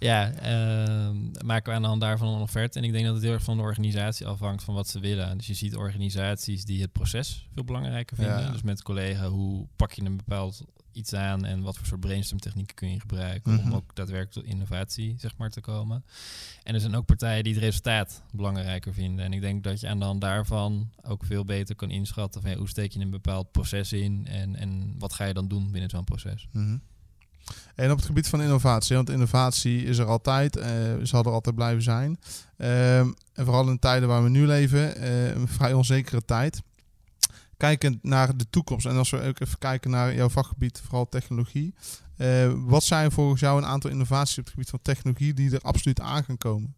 [0.00, 1.10] ja, uh,
[1.44, 2.78] maken we aan de hand daarvan een offerte.
[2.78, 5.36] En ik denk dat het heel erg van de organisatie afhangt van wat ze willen.
[5.36, 8.52] Dus je ziet organisaties die het proces veel belangrijker vinden.
[8.52, 12.74] Dus met collega, hoe pak je een bepaald iets aan en wat voor soort brainstormtechnieken
[12.74, 13.72] kun je gebruiken om Mhm.
[13.74, 16.04] ook daadwerkelijk tot innovatie zeg maar te komen.
[16.62, 19.24] En er zijn ook partijen die het resultaat belangrijker vinden.
[19.24, 22.50] En ik denk dat je aan de hand daarvan ook veel beter kan inschatten van
[22.50, 25.70] ja, hoe steek je een bepaald proces in en, en wat ga je dan doen
[25.70, 26.48] binnen zo'n proces.
[26.52, 26.76] Mhm.
[27.74, 30.70] En op het gebied van innovatie, want innovatie is er altijd, eh,
[31.02, 32.18] zal er altijd blijven zijn.
[32.56, 36.62] Ehm, en vooral in de tijden waar we nu leven, eh, een vrij onzekere tijd.
[37.56, 41.74] Kijkend naar de toekomst en als we ook even kijken naar jouw vakgebied, vooral technologie.
[42.16, 45.60] eh, wat zijn volgens jou een aantal innovaties op het gebied van technologie die er
[45.60, 46.74] absoluut aan gaan komen?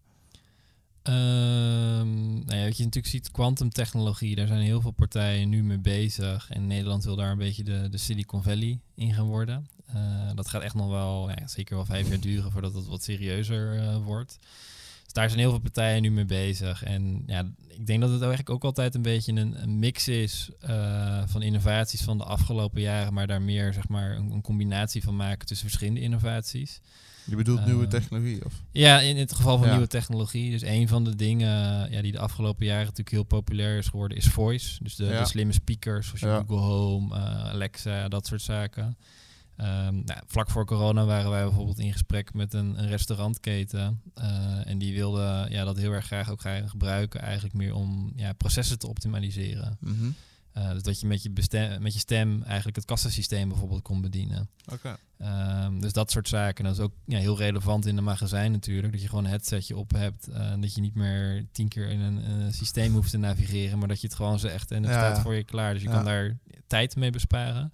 [1.03, 5.79] Ehm, nou ja, wat je natuurlijk ziet, kwantumtechnologie, daar zijn heel veel partijen nu mee
[5.79, 6.51] bezig.
[6.51, 9.67] En Nederland wil daar een beetje de, de Silicon Valley in gaan worden.
[9.95, 13.03] Eh, dat gaat echt nog wel, ja, zeker wel vijf jaar duren voordat het wat
[13.03, 14.39] serieuzer eh, wordt.
[15.05, 16.83] Dus daar zijn heel veel partijen nu mee bezig.
[16.85, 20.51] En ja, ik denk dat het eigenlijk ook altijd een beetje een, een mix is
[20.61, 25.03] eh, van innovaties van de afgelopen jaren, maar daar meer zeg maar een, een combinatie
[25.03, 26.81] van maken tussen verschillende innovaties.
[27.25, 28.45] Je bedoelt nieuwe technologie?
[28.45, 28.53] Of?
[28.71, 29.73] Ja, in het geval van Ja.
[29.73, 30.51] nieuwe technologie.
[30.51, 34.17] Dus een van de dingen ja, die de afgelopen jaren natuurlijk heel populair is geworden,
[34.17, 34.83] is voice.
[34.83, 35.19] Dus de, Ja.
[35.21, 36.37] de slimme speakers, zoals je Ja.
[36.39, 38.97] Google Home, Alexa, dat soort zaken.
[39.63, 44.01] Ehm, nou, vlak voor corona waren wij bijvoorbeeld in gesprek met een, een restaurantketen.
[44.15, 48.13] eh, en die wilde ja, dat heel erg graag ook gaan gebruiken, eigenlijk meer om
[48.17, 49.77] ja, processen te optimaliseren.
[49.81, 50.11] Mhm.
[50.53, 54.01] Eh, dus dat je met je, bestem, met je stem eigenlijk het kassasysteem bijvoorbeeld kon
[54.01, 54.49] bedienen.
[55.19, 56.65] Ehm, dus dat soort zaken.
[56.65, 58.93] Dat is ook ja, heel relevant in de magazijn natuurlijk.
[58.93, 60.29] Dat je gewoon een headsetje op hebt.
[60.29, 63.79] eh, en dat je niet meer tien keer in een systeem hoeft te navigeren.
[63.79, 65.73] Maar dat je het gewoon zegt en het Ja, staat voor je klaar.
[65.73, 65.95] Dus je Ja.
[65.95, 67.73] kan daar tijd mee besparen.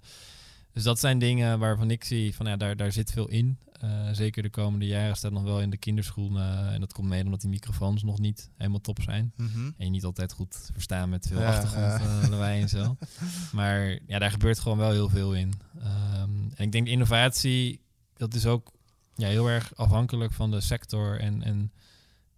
[0.79, 3.57] Dus dat zijn dingen waarvan ik zie van ja, daar, daar zit veel in.
[3.79, 6.73] Eh, zeker de komende jaren staat nog wel in de kinderschoenen.
[6.73, 9.33] en dat komt mede omdat die microfoons nog niet helemaal top zijn.
[9.35, 9.65] Mhm.
[9.65, 12.97] En je niet altijd goed verstaan met veel Ja, achtergrond eh, en zo.
[13.57, 15.53] Maar ja, daar gebeurt gewoon wel heel veel in.
[15.79, 17.81] Ehm, en ik denk innovatie,
[18.13, 18.71] dat is ook
[19.15, 21.71] ja, heel erg afhankelijk van de sector en, en,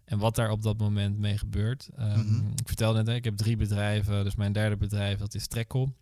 [0.06, 1.90] en wat daar op dat moment mee gebeurt.
[1.98, 2.48] Ehm, Mhm.
[2.48, 4.24] Ik vertelde net, hè, ik heb drie bedrijven.
[4.24, 5.94] Dus mijn derde bedrijf, dat is Trekkel.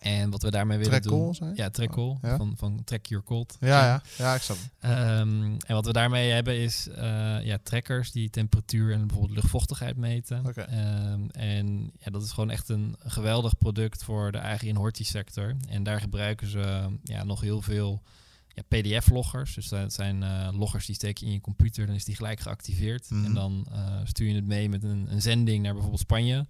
[0.00, 1.36] En wat we daarmee willen doen...
[1.54, 2.36] Ja, Trekkel, Oh, ja.
[2.36, 3.56] van, van Trek Your Cold.
[3.60, 4.56] Ja, ja, ja, ik snap.
[4.80, 9.96] Ehm, en wat we daarmee hebben is eh, ja, trekkers die temperatuur en bijvoorbeeld luchtvochtigheid
[9.96, 10.54] meten.
[10.54, 15.56] Ehm, en ja, dat is gewoon echt een geweldig product voor de agri- en hortisector.
[15.68, 18.02] En daar gebruiken ze ja, nog heel veel
[18.48, 19.54] ja, PDF-loggers.
[19.54, 22.40] Dus dat zijn eh, loggers die steek je in je computer, dan is die gelijk
[22.40, 23.10] geactiveerd.
[23.10, 23.24] Mhm.
[23.24, 26.46] En dan eh, stuur je het mee met een, een zending naar bijvoorbeeld Spanje.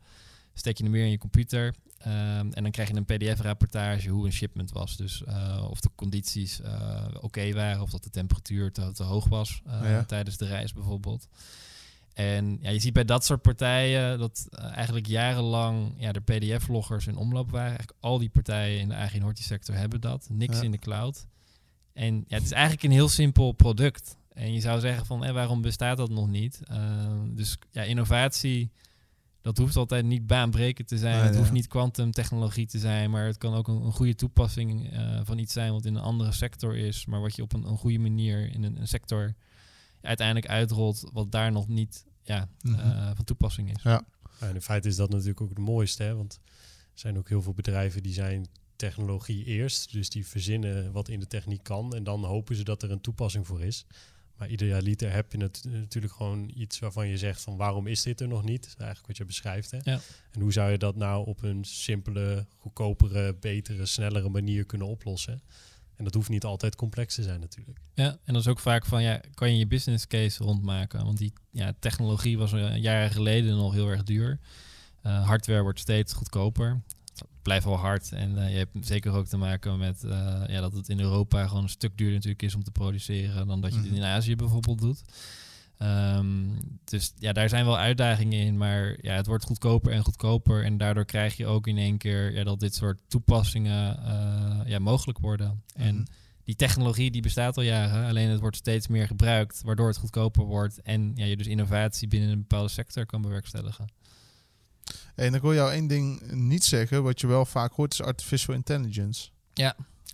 [0.58, 1.74] Steek je hem weer in je computer.
[1.98, 4.96] Ehm, en dan krijg je een PDF-rapportage hoe een shipment was.
[4.96, 9.28] Dus eh, of de condities eh, oké waren, of dat de temperatuur te, te hoog
[9.28, 10.04] was eh, Ja.
[10.04, 11.28] tijdens de reis bijvoorbeeld.
[12.14, 17.16] En ja, je ziet bij dat soort partijen dat eigenlijk jarenlang ja, de PDF-loggers in
[17.16, 17.66] omloop waren.
[17.68, 20.26] Eigenlijk al die partijen in de agri- hortisector hebben dat.
[20.30, 20.62] Niks Ja.
[20.62, 21.26] in de cloud.
[21.92, 24.16] En ja, het is eigenlijk een heel simpel product.
[24.32, 26.60] En je zou zeggen van, eh, waarom bestaat dat nog niet?
[26.68, 28.70] Ehm, dus ja, innovatie,
[29.46, 31.24] dat hoeft altijd niet baanbrekend te zijn.
[31.24, 31.38] Het ja.
[31.38, 35.38] hoeft niet kwantumtechnologie te zijn, maar het kan ook een, een goede toepassing eh, van
[35.38, 37.98] iets zijn wat in een andere sector is, maar wat je op een, een goede
[37.98, 39.34] manier in een, een sector
[40.00, 42.80] uiteindelijk uitrolt, wat daar nog niet ja, Mhm.
[42.80, 43.82] eh, van toepassing is.
[43.82, 44.02] Ja.
[44.40, 46.14] Ja, en in feite is dat natuurlijk ook het mooiste, hè?
[46.14, 46.40] want
[46.92, 51.20] er zijn ook heel veel bedrijven die zijn technologie eerst, dus die verzinnen wat in
[51.20, 53.86] de techniek kan en dan hopen ze dat er een toepassing voor is.
[54.36, 58.20] Maar idealiter heb je het, natuurlijk gewoon iets waarvan je zegt van waarom is dit
[58.20, 58.62] er nog niet?
[58.62, 59.70] Dat is eigenlijk wat je beschrijft.
[59.70, 59.78] Hè?
[59.82, 60.00] Ja.
[60.30, 65.42] En hoe zou je dat nou op een simpele, goedkopere, betere, snellere manier kunnen oplossen?
[65.96, 67.78] En dat hoeft niet altijd complex te zijn natuurlijk.
[67.94, 71.04] Ja, en dat is ook vaak van, ja, kan je je business case rondmaken?
[71.04, 74.38] Want die ja, technologie was eh, jaren geleden nog heel erg duur.
[75.02, 76.82] Eh, hardware wordt steeds goedkoper.
[77.18, 78.12] Het blijft wel hard.
[78.12, 81.46] En eh, je hebt zeker ook te maken met eh, ja, dat het in Europa
[81.46, 83.96] gewoon een stuk duurder natuurlijk is om te produceren dan dat je het Mhm.
[83.96, 85.02] in Azië bijvoorbeeld doet.
[85.78, 86.26] Ehm,
[86.84, 90.64] dus ja, daar zijn wel uitdagingen in, maar ja, het wordt goedkoper en goedkoper.
[90.64, 94.78] En daardoor krijg je ook in één keer ja, dat dit soort toepassingen eh, ja,
[94.78, 95.62] mogelijk worden.
[95.74, 96.04] En Mhm.
[96.44, 100.44] die technologie die bestaat al jaren, alleen het wordt steeds meer gebruikt, waardoor het goedkoper
[100.44, 103.86] wordt en ja, je dus innovatie binnen een bepaalde sector kan bewerkstelligen.
[105.14, 108.54] En ik wil jou één ding niet zeggen, wat je wel vaak hoort, is artificial
[108.54, 109.28] intelligence.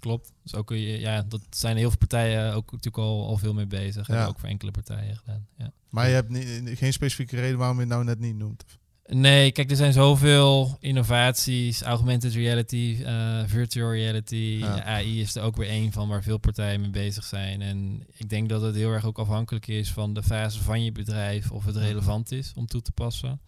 [0.02, 0.32] Klopt.
[0.42, 3.66] Dus ook, eh, ja, dat zijn heel veel partijen ook natuurlijk al, al veel mee
[3.66, 4.06] bezig.
[4.06, 4.14] Ja.
[4.22, 5.46] En ook voor enkele partijen gedaan.
[5.58, 5.72] Ja.
[5.88, 8.64] Maar je hebt niet, geen specifieke reden waarom je het nou net niet noemt.
[9.06, 14.76] Nee, kijk, er zijn zoveel innovaties, augmented reality, eh, virtual reality, Ja.
[14.76, 17.62] Ja, AI is er ook weer één van waar veel partijen mee bezig zijn.
[17.62, 20.92] En ik denk dat het heel erg ook afhankelijk is van de fase van je
[20.92, 23.40] bedrijf of het relevant is om toe te passen.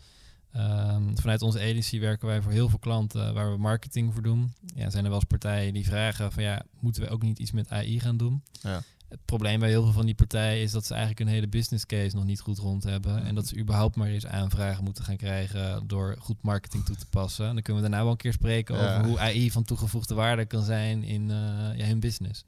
[0.54, 4.52] Ehm, vanuit onze agency werken wij voor heel veel klanten waar we marketing voor doen.
[4.74, 7.52] Ja, zijn er wel eens partijen die vragen van ja, moeten we ook niet iets
[7.52, 8.42] met AI gaan doen?
[8.62, 8.82] Ja.
[9.08, 11.86] Het probleem bij heel veel van die partijen is dat ze eigenlijk een hele business
[11.86, 13.24] case nog niet goed rond hebben.
[13.24, 17.06] En dat ze überhaupt maar eens aanvragen moeten gaan krijgen door goed marketing toe te
[17.10, 17.46] passen.
[17.48, 18.96] En dan kunnen we daarna wel een keer spreken Ja.
[18.96, 22.44] over hoe AI van toegevoegde waarde kan zijn in eh, hun business.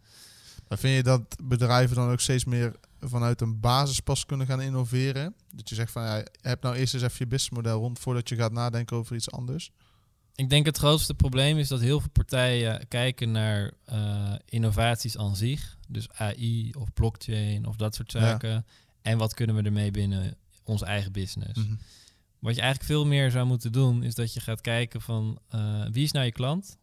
[0.68, 4.60] Maar vind je dat bedrijven dan ook steeds meer vanuit een basis pas kunnen gaan
[4.62, 5.34] innoveren?
[5.54, 8.36] Dat je zegt van, ja, heb nou eerst eens even je businessmodel rond voordat je
[8.36, 9.70] gaat nadenken over iets anders.
[10.34, 15.36] Ik denk het grootste probleem is dat heel veel partijen kijken naar eh, innovaties aan
[15.36, 15.76] zich.
[15.88, 18.20] Dus AI of blockchain of dat soort Ja.
[18.20, 18.66] zaken.
[19.02, 21.58] En wat kunnen we ermee binnen ons eigen business.
[21.64, 21.74] Mhm.
[22.38, 25.84] Wat je eigenlijk veel meer zou moeten doen, is dat je gaat kijken van eh,
[25.90, 26.76] wie is nou je klant?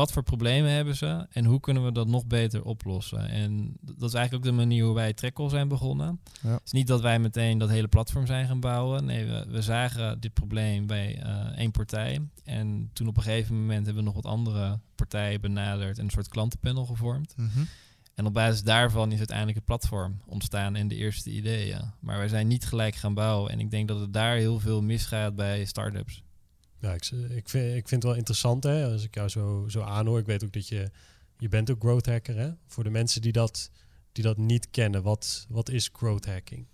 [0.00, 1.26] Wat voor problemen hebben ze?
[1.30, 3.28] En hoe kunnen we dat nog beter oplossen?
[3.28, 6.20] En dat is eigenlijk ook de manier hoe wij Trekkel zijn begonnen.
[6.42, 6.50] Ja.
[6.50, 9.04] Het is niet dat wij meteen dat hele platform zijn gaan bouwen.
[9.04, 12.20] Nee, we, we zagen dit probleem bij eh, één partij.
[12.44, 16.10] En toen op een gegeven moment hebben we nog wat andere partijen benaderd en een
[16.10, 17.34] soort klantenpanel gevormd.
[17.36, 17.60] Mhm.
[18.14, 21.92] En op basis daarvan is uiteindelijk het platform ontstaan en de eerste ideeën.
[21.98, 23.52] Maar wij zijn niet gelijk gaan bouwen.
[23.52, 26.22] En ik denk dat het daar heel veel misgaat bij start-ups.
[26.80, 29.80] Ja, ik, ik, vind, ik vind het wel interessant hè, als ik jou zo, zo
[29.80, 30.18] aanhoor.
[30.18, 30.90] Ik weet ook dat je,
[31.38, 32.50] je bent ook growth hacker hè.
[32.66, 33.70] Voor de mensen die dat,
[34.12, 36.66] die dat niet kennen, wat, wat is growth hacking?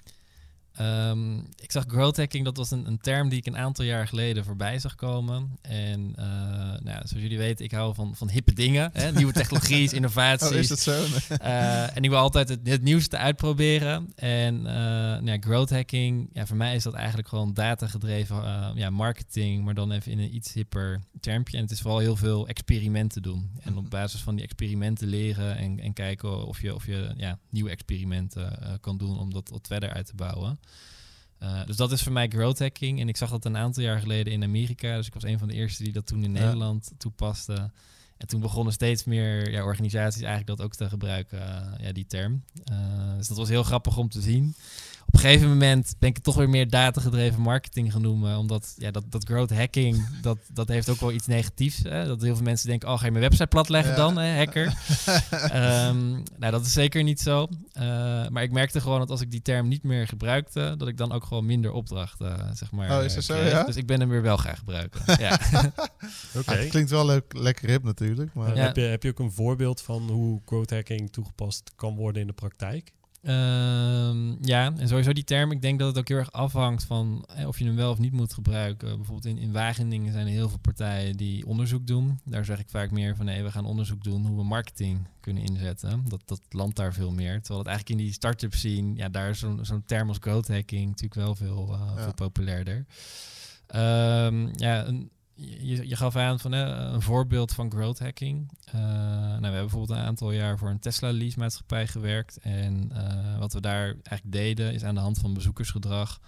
[0.76, 4.06] Ehm, ik zag growth hacking, dat was een, een term die ik een aantal jaar
[4.06, 5.58] geleden voorbij zag komen.
[5.62, 6.26] En eh,
[6.82, 8.90] nou, zoals jullie weten, ik hou van, van hippe dingen.
[8.92, 9.12] Hè?
[9.12, 10.50] Nieuwe technologieën, innovaties.
[10.50, 11.04] Oh, is dat zo?
[11.36, 14.12] Eh, en ik wil altijd het, het nieuwste uitproberen.
[14.14, 18.36] En eh, nou ja, growth hacking, ja, voor mij is dat eigenlijk gewoon datagedreven
[18.74, 21.56] ja, marketing, maar dan even in een iets hipper termpje.
[21.56, 23.50] En het is vooral heel veel experimenten doen.
[23.60, 27.38] En op basis van die experimenten leren en, en kijken of je, of je ja,
[27.50, 30.58] nieuwe experimenten kan doen om dat wat verder uit te bouwen.
[31.38, 33.00] Eh, dus dat is voor mij growth hacking.
[33.00, 34.96] En ik zag dat een aantal jaar geleden in Amerika.
[34.96, 36.40] Dus ik was een van de eerste die dat toen in Ja.
[36.40, 37.70] Nederland toepaste.
[38.16, 42.06] En toen begonnen steeds meer ja, organisaties eigenlijk dat ook te gebruiken, eh, ja, die
[42.06, 42.42] term.
[42.64, 44.54] Eh, dus dat was heel grappig om te zien.
[45.06, 48.36] Op een gegeven moment ben ik het toch weer meer datagedreven marketing gaan noemen.
[48.38, 51.78] Omdat ja, dat, dat growth hacking, dat, dat heeft ook wel iets negatiefs.
[51.82, 52.06] Hè?
[52.06, 53.96] Dat heel veel mensen denken, oh ga je mijn website platleggen Ja.
[53.96, 54.64] dan, hè, hacker?
[55.30, 57.48] Ehm, nou, dat is zeker niet zo.
[57.72, 57.84] Eh,
[58.28, 61.12] maar ik merkte gewoon dat als ik die term niet meer gebruikte, dat ik dan
[61.12, 62.98] ook gewoon minder opdrachten, zeg maar.
[62.98, 63.62] Oh, is dat eh, zo, ja?
[63.64, 65.00] Dus ik ben hem weer wel gaan gebruiken.
[65.26, 65.38] ja.
[66.36, 66.50] Oké.
[66.52, 68.34] Ah, het klinkt wel leuk, lekker hip natuurlijk.
[68.34, 68.62] Maar Ja.
[68.62, 72.26] Heb, je, heb je ook een voorbeeld van hoe growth hacking toegepast kan worden in
[72.26, 72.92] de praktijk?
[73.26, 77.24] Ehm, ja, en sowieso die term, ik denk dat het ook heel erg afhangt van
[77.36, 78.96] eh, of je hem wel of niet moet gebruiken.
[78.96, 82.20] Bijvoorbeeld in, in Wageningen zijn er heel veel partijen die onderzoek doen.
[82.24, 85.42] Daar zeg ik vaak meer van nee, we gaan onderzoek doen hoe we marketing kunnen
[85.42, 86.04] inzetten.
[86.08, 87.36] Dat, dat landt daar veel meer.
[87.38, 90.48] Terwijl het eigenlijk in die start-up scene, ja, daar is zo'n zo'n term als growth
[90.48, 92.02] hacking natuurlijk wel veel, eh, Ja.
[92.02, 92.86] veel populairder.
[93.66, 98.50] Ehm, ja, een, je, gaf aan van een voorbeeld van growth hacking.
[98.64, 102.38] Eh, nou, we hebben bijvoorbeeld een aantal jaar voor een Tesla lease maatschappij gewerkt.
[102.38, 106.20] En eh, wat we daar eigenlijk deden is aan de hand van bezoekersgedrag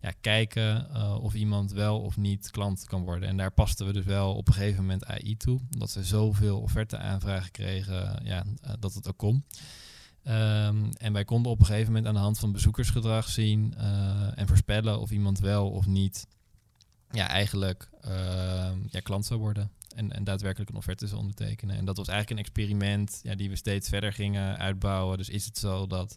[0.00, 3.28] ja, kijken eh, of iemand wel of niet klant kan worden.
[3.28, 5.60] En daar pasten we dus wel op een gegeven moment AI toe.
[5.72, 8.44] Omdat we zoveel offerte aanvragen kregen ja,
[8.78, 9.44] dat het ook kon.
[10.22, 13.74] Ehm, en wij konden op een gegeven moment aan de hand van bezoekersgedrag zien
[14.34, 16.26] en voorspellen of iemand wel of niet
[17.16, 19.70] ja, eigenlijk ehm, ja, klant zou worden.
[19.94, 21.76] En, en daadwerkelijk een offerte zou ondertekenen.
[21.76, 25.18] En dat was eigenlijk een experiment ja, die we steeds verder gingen uitbouwen.
[25.18, 26.16] Dus is het zo dat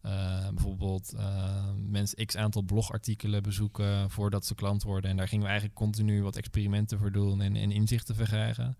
[0.00, 5.10] eh, bijvoorbeeld eh, mensen x aantal blogartikelen bezoeken voordat ze klant worden.
[5.10, 8.76] En daar gingen we eigenlijk continu wat experimenten voor doen en, en inzichten verkrijgen.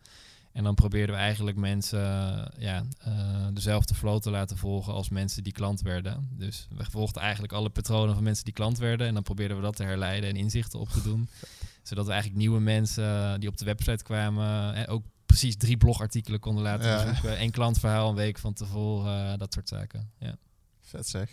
[0.53, 5.09] En dan probeerden we eigenlijk mensen eh, ja, eh, dezelfde flow te laten volgen als
[5.09, 6.29] mensen die klant werden.
[6.33, 9.07] Dus we volgden eigenlijk alle patronen van mensen die klant werden.
[9.07, 11.29] En dan probeerden we dat te herleiden en inzichten op te doen.
[11.83, 16.41] Zodat we eigenlijk nieuwe mensen die op de website kwamen, eh, ook precies drie blogartikelen
[16.41, 17.05] konden laten Ja.
[17.05, 17.43] bezoeken.
[17.43, 20.11] Eén klantverhaal een week van tevoren, eh, dat soort zaken.
[20.19, 20.37] Ja.
[20.81, 21.31] vet zeg.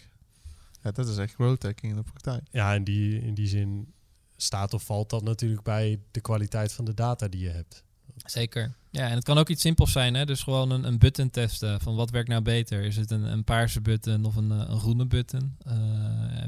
[0.82, 2.44] Ja, dat is echt growth hacking in de praktijk.
[2.52, 3.94] Ja, in die, in die zin
[4.36, 7.84] staat of valt dat natuurlijk bij de kwaliteit van de data die je hebt.
[8.26, 8.74] Zeker.
[8.98, 10.14] Ja, en het kan ook iets simpels zijn.
[10.14, 10.26] Hè?
[10.26, 12.84] Dus gewoon een, een button testen van wat werkt nou beter.
[12.84, 15.56] Is het een, een paarse button of een, eh, een groene button?
[15.66, 15.74] Eh,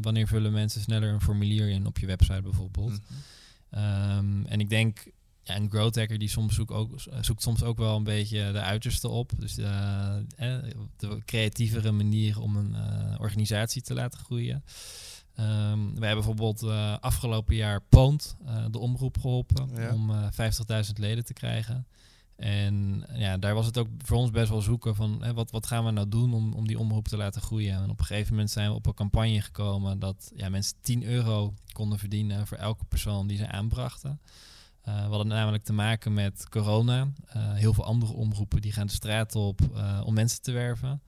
[0.01, 2.89] wanneer vullen mensen sneller een formulier in op je website bijvoorbeeld?
[2.91, 2.99] Mhm.
[3.69, 5.12] Ehm, en ik denk,
[5.43, 8.62] ja, een growth hacker die soms zoekt, ook, zoekt soms ook wel een beetje de
[8.62, 9.31] uiterste op.
[9.38, 10.63] Dus eh, eh,
[10.97, 14.63] de creatievere manier om een eh, organisatie te laten groeien.
[15.35, 19.93] Ehm, wij hebben bijvoorbeeld eh, afgelopen jaar Poont, eh, de omroep, geholpen Ja.
[19.93, 21.88] om eh 50.000 leden te krijgen.
[22.39, 25.65] En ja, daar was het ook voor ons best wel zoeken van hè, wat, wat
[25.65, 27.75] gaan we nou doen om, om die omroep te laten groeien.
[27.75, 31.04] En op een gegeven moment zijn we op een campagne gekomen dat ja, mensen 10
[31.04, 34.19] euro konden verdienen voor elke persoon die ze aanbrachten.
[34.88, 37.08] Uh, we hadden namelijk te maken met corona.
[37.36, 41.02] Uh, heel veel andere omroepen die gaan de straat op uh, om mensen te werven.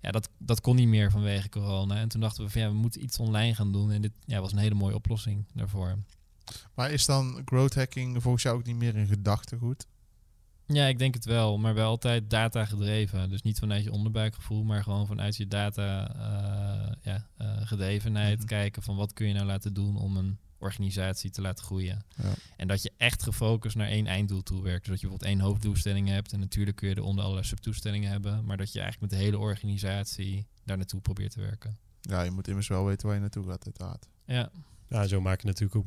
[0.00, 1.96] Ja, dat, dat kon niet meer vanwege corona.
[1.96, 3.90] En toen dachten we van ja, we moeten iets online gaan doen.
[3.90, 5.98] En dit ja, was een hele mooie oplossing daarvoor.
[6.74, 9.86] Maar is dan growth hacking volgens jou ook niet meer een gedachtegoed?
[10.72, 13.28] Ja, ik denk het wel, maar wel altijd data gedreven.
[13.28, 18.32] Dus niet vanuit je onderbuikgevoel, maar gewoon vanuit je data uh, ja, uh, gedrevenheid.
[18.32, 18.46] Mm -hmm.
[18.46, 22.04] Kijken van wat kun je nou laten doen om een organisatie te laten groeien.
[22.22, 22.32] Ja.
[22.56, 24.84] En dat je echt gefocust naar één einddoel toe werkt.
[24.84, 26.32] Dus dat je bijvoorbeeld één hoofddoelstelling hebt.
[26.32, 28.44] En natuurlijk kun je eronder allerlei subtoestellingen hebben.
[28.44, 31.78] Maar dat je eigenlijk met de hele organisatie daar naartoe probeert te werken.
[32.00, 34.08] Ja, je moet immers wel weten waar je naartoe gaat, uiteraard.
[34.24, 34.50] Ja.
[34.88, 35.86] Ja, zo maak je natuurlijk ook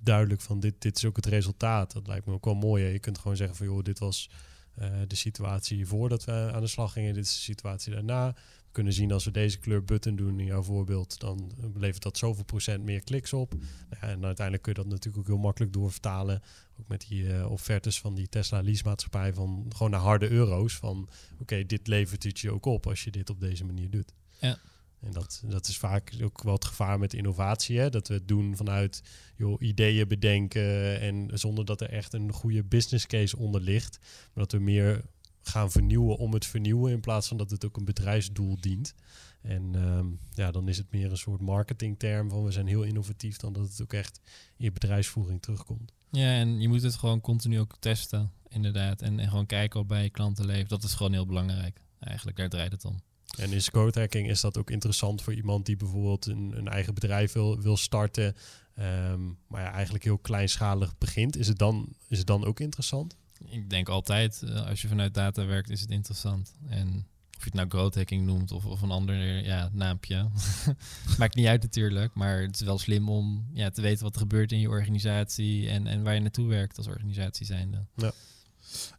[0.00, 1.92] duidelijk van dit, dit is ook het resultaat.
[1.92, 2.84] Dat lijkt me ook wel mooi.
[2.84, 2.90] Hè?
[2.90, 4.30] Je kunt gewoon zeggen van joh, dit was
[4.78, 7.14] uh, de situatie voordat we aan de slag gingen.
[7.14, 8.32] Dit is de situatie daarna.
[8.70, 12.18] We kunnen zien als we deze kleur button doen in jouw voorbeeld, dan levert dat
[12.18, 13.54] zoveel procent meer kliks op.
[13.54, 16.42] Nou, en uiteindelijk kun je dat natuurlijk ook heel makkelijk doorvertalen.
[16.80, 20.76] Ook met die uh, offertes van die Tesla leasemaatschappij van gewoon naar harde euro's.
[20.76, 21.08] Van
[21.38, 24.12] oké, dit levert het je ook op als je dit op deze manier doet.
[24.40, 24.58] Ja.
[25.00, 27.78] En dat, dat is vaak ook wel het gevaar met innovatie.
[27.78, 27.90] Hè?
[27.90, 29.02] Dat we het doen vanuit
[29.36, 33.98] joh, ideeën bedenken en zonder dat er echt een goede business case onder ligt.
[34.00, 35.04] Maar dat we meer
[35.42, 38.94] gaan vernieuwen om het vernieuwen in plaats van dat het ook een bedrijfsdoel dient.
[39.42, 43.36] En um, ja, dan is het meer een soort marketingterm van we zijn heel innovatief
[43.36, 44.20] dan dat het ook echt
[44.56, 45.92] in je bedrijfsvoering terugkomt.
[46.10, 49.02] Ja, en je moet het gewoon continu ook testen, inderdaad.
[49.02, 50.70] En, en gewoon kijken of bij je klanten leeft.
[50.70, 51.80] Dat is gewoon heel belangrijk.
[52.00, 53.00] Eigenlijk, daar draait het om.
[53.38, 56.94] En is code hacking, is dat ook interessant voor iemand die bijvoorbeeld een, een eigen
[56.94, 58.36] bedrijf wil, wil starten,
[58.78, 61.36] um, maar ja, eigenlijk heel kleinschalig begint?
[61.36, 63.16] Is het dan, is het dan ook interessant?
[63.44, 66.54] Ik denk altijd, uh, als je vanuit data werkt, is het interessant.
[66.68, 67.06] En
[67.40, 70.28] of je het nou growth hacking noemt of, of een ander ja, naampje.
[71.18, 74.20] Maakt niet uit natuurlijk, maar het is wel slim om ja, te weten wat er
[74.20, 77.84] gebeurt in je organisatie en, en waar je naartoe werkt als organisatie zijnde.
[77.94, 78.12] Ja.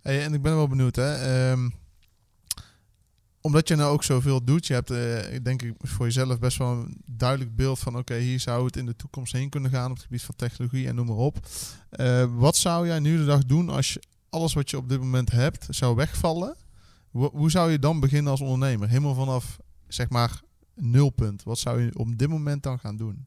[0.01, 1.51] Hey, en ik ben wel benieuwd, hè.
[1.51, 1.73] Um,
[3.41, 6.71] omdat je nou ook zoveel doet, je hebt uh, denk ik voor jezelf best wel
[6.71, 9.95] een duidelijk beeld van oké, hier zou het in de toekomst heen kunnen gaan op
[9.95, 11.47] het gebied van technologie en noem maar op.
[11.99, 14.99] Uh, wat zou jij nu de dag doen als je alles wat je op dit
[14.99, 16.56] moment hebt zou wegvallen?
[17.12, 18.89] Hoe zou je dan beginnen als ondernemer?
[18.89, 20.41] Helemaal vanaf zeg maar
[20.75, 21.43] nulpunt.
[21.43, 23.25] Wat zou je op dit moment dan gaan doen?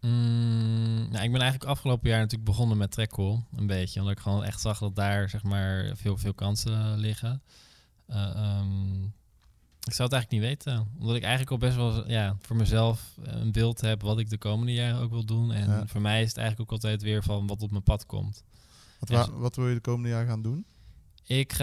[0.00, 4.00] Mm, nou, ik ben eigenlijk afgelopen jaar natuurlijk begonnen met Trackcall, een beetje.
[4.00, 7.42] Omdat ik gewoon echt zag dat daar zeg maar veel, veel kansen liggen.
[8.08, 9.12] Uh, um,
[9.90, 10.86] ik zou het eigenlijk niet weten.
[10.98, 14.38] Omdat ik eigenlijk al best wel ja, voor mezelf een beeld heb wat ik de
[14.38, 15.52] komende jaren ook wil doen.
[15.52, 15.86] En ja.
[15.86, 18.44] voor mij is het eigenlijk ook altijd weer van wat op mijn pad komt.
[18.98, 20.64] Wat, wa- wat wil je de komende jaren gaan doen?
[21.24, 21.56] Ik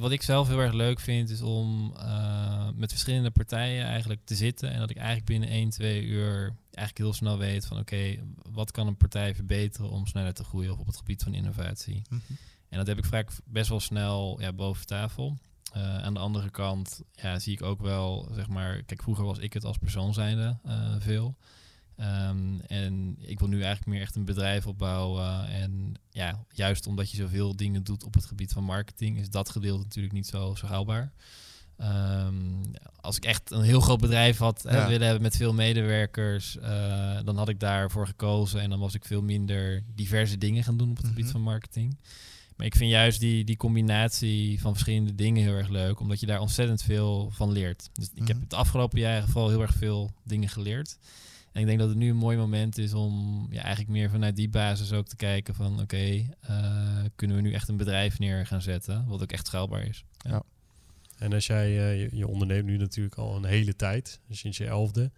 [0.00, 4.34] wat ik zelf heel erg leuk vind, is om uh, met verschillende partijen eigenlijk te
[4.34, 4.70] zitten.
[4.70, 8.22] En dat ik eigenlijk binnen 1, 2 uur eigenlijk heel snel weet van oké, okay,
[8.52, 12.02] wat kan een partij verbeteren om sneller te groeien op het gebied van innovatie.
[12.08, 12.36] Mm -hmm.
[12.68, 15.38] En dat heb ik vaak best wel snel ja, boven tafel.
[15.76, 19.38] Uh, aan de andere kant ja, zie ik ook wel, zeg maar, kijk, vroeger was
[19.38, 21.36] ik het als persoon zijnde uh, veel.
[21.96, 25.48] Um, en ik wil nu eigenlijk meer echt een bedrijf opbouwen.
[25.48, 29.50] En ja, juist omdat je zoveel dingen doet op het gebied van marketing, is dat
[29.50, 31.12] gedeelte natuurlijk niet zo, zo haalbaar.
[31.80, 32.60] Um,
[33.00, 34.86] als ik echt een heel groot bedrijf had ja.
[34.88, 38.60] willen hebben met veel medewerkers, uh, dan had ik daarvoor gekozen.
[38.60, 41.18] En dan was ik veel minder diverse dingen gaan doen op het mm -hmm.
[41.18, 41.96] gebied van marketing.
[42.62, 46.26] Maar ik vind juist die, die combinatie van verschillende dingen heel erg leuk, omdat je
[46.26, 47.90] daar ontzettend veel van leert.
[47.92, 50.98] Dus ik heb het afgelopen jaar vooral heel erg veel dingen geleerd.
[51.52, 54.36] En ik denk dat het nu een mooi moment is om ja, eigenlijk meer vanuit
[54.36, 58.18] die basis ook te kijken van oké, okay, uh, kunnen we nu echt een bedrijf
[58.18, 60.04] neer gaan zetten, wat ook echt schaalbaar is.
[60.18, 60.30] Ja.
[60.30, 60.42] ja.
[61.18, 64.66] En als jij, uh, je, je, onderneemt nu natuurlijk al een hele tijd, sinds je
[64.66, 65.10] elfde.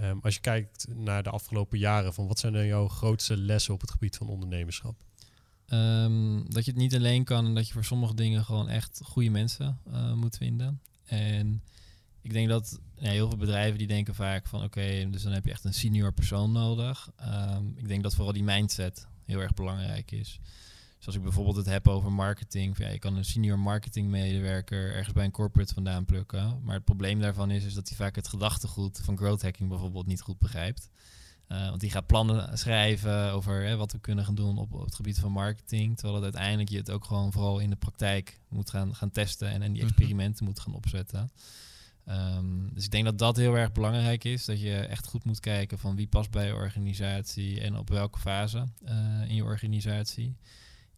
[0.00, 3.74] Um, als je kijkt naar de afgelopen jaren, van wat zijn dan jouw grootste lessen
[3.74, 4.94] op het gebied van ondernemerschap?
[5.72, 9.00] Um, dat je het niet alleen kan en dat je voor sommige dingen gewoon echt
[9.04, 10.80] goede mensen uh, moet vinden.
[11.04, 11.62] En
[12.20, 15.44] ik denk dat ja, heel veel bedrijven die denken vaak van oké, dus dan heb
[15.44, 17.10] je echt een senior persoon nodig.
[17.26, 20.40] Um, ik denk dat vooral die mindset heel erg belangrijk is.
[20.96, 24.08] Dus als ik bijvoorbeeld het heb over marketing, van, ja, je kan een senior marketing
[24.08, 26.60] medewerker ergens bij een corporate vandaan plukken.
[26.62, 30.06] Maar het probleem daarvan is, is dat hij vaak het gedachtegoed van growth hacking bijvoorbeeld
[30.06, 30.90] niet goed begrijpt.
[31.52, 34.84] Uh, want die gaat plannen schrijven over hè, wat we kunnen gaan doen op, op,
[34.84, 35.94] het gebied van marketing.
[35.96, 39.48] Terwijl het uiteindelijk je het ook gewoon vooral in de praktijk moet gaan, gaan testen
[39.48, 41.30] en, en die experimenten moet gaan opzetten.
[42.08, 44.44] Um, dus ik denk dat dat heel erg belangrijk is.
[44.44, 48.18] Dat je echt goed moet kijken van wie past bij je organisatie en op welke
[48.18, 50.36] fase uh, in je organisatie.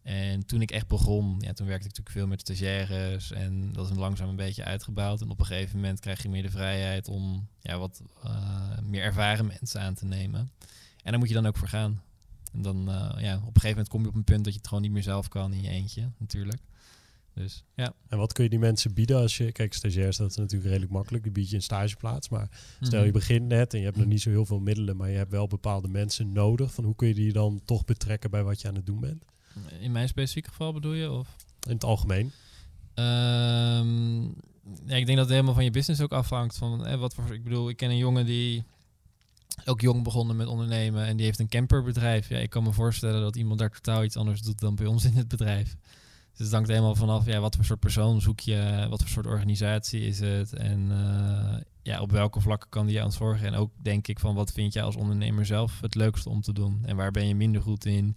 [0.03, 3.89] En toen ik echt begon, ja, toen werkte ik natuurlijk veel met stagiaires en dat
[3.89, 5.21] is langzaam een beetje uitgebouwd.
[5.21, 9.03] En op een gegeven moment krijg je meer de vrijheid om ja, wat uh, meer
[9.03, 10.51] ervaren mensen aan te nemen.
[11.03, 12.01] En daar moet je dan ook voor gaan.
[12.53, 14.59] En dan uh, ja, op een gegeven moment kom je op een punt dat je
[14.59, 16.61] het gewoon niet meer zelf kan in je eentje, natuurlijk.
[17.33, 17.93] Dus ja.
[18.07, 20.91] En wat kun je die mensen bieden als je, kijk, stagiairs, dat is natuurlijk redelijk
[20.91, 22.29] makkelijk, die bied je een stageplaats.
[22.29, 22.49] Maar
[22.79, 23.13] stel je mhm.
[23.13, 25.47] begint net en je hebt nog niet zo heel veel middelen, maar je hebt wel
[25.47, 26.73] bepaalde mensen nodig.
[26.73, 29.23] Van hoe kun je die dan toch betrekken bij wat je aan het doen bent?
[29.79, 31.11] In mijn specifieke geval bedoel je?
[31.11, 31.35] Of?
[31.67, 32.31] In het algemeen?
[32.95, 34.23] Um,
[34.85, 36.57] ja, ik denk dat het helemaal van je business ook afhangt.
[36.57, 38.63] Van, eh, wat voor, ik bedoel, ik ken een jongen die
[39.65, 42.29] ook jong begonnen met ondernemen en die heeft een camperbedrijf.
[42.29, 45.05] Ja, ik kan me voorstellen dat iemand daar totaal iets anders doet dan bij ons
[45.05, 45.75] in het bedrijf.
[46.31, 49.25] Dus het hangt helemaal vanaf ja, wat voor soort persoon zoek je, wat voor soort
[49.25, 53.47] organisatie is het en uh, ja, op welke vlakken kan die je aan het zorgen.
[53.47, 56.53] En ook denk ik van wat vind jij als ondernemer zelf het leukste om te
[56.53, 58.15] doen en waar ben je minder goed in.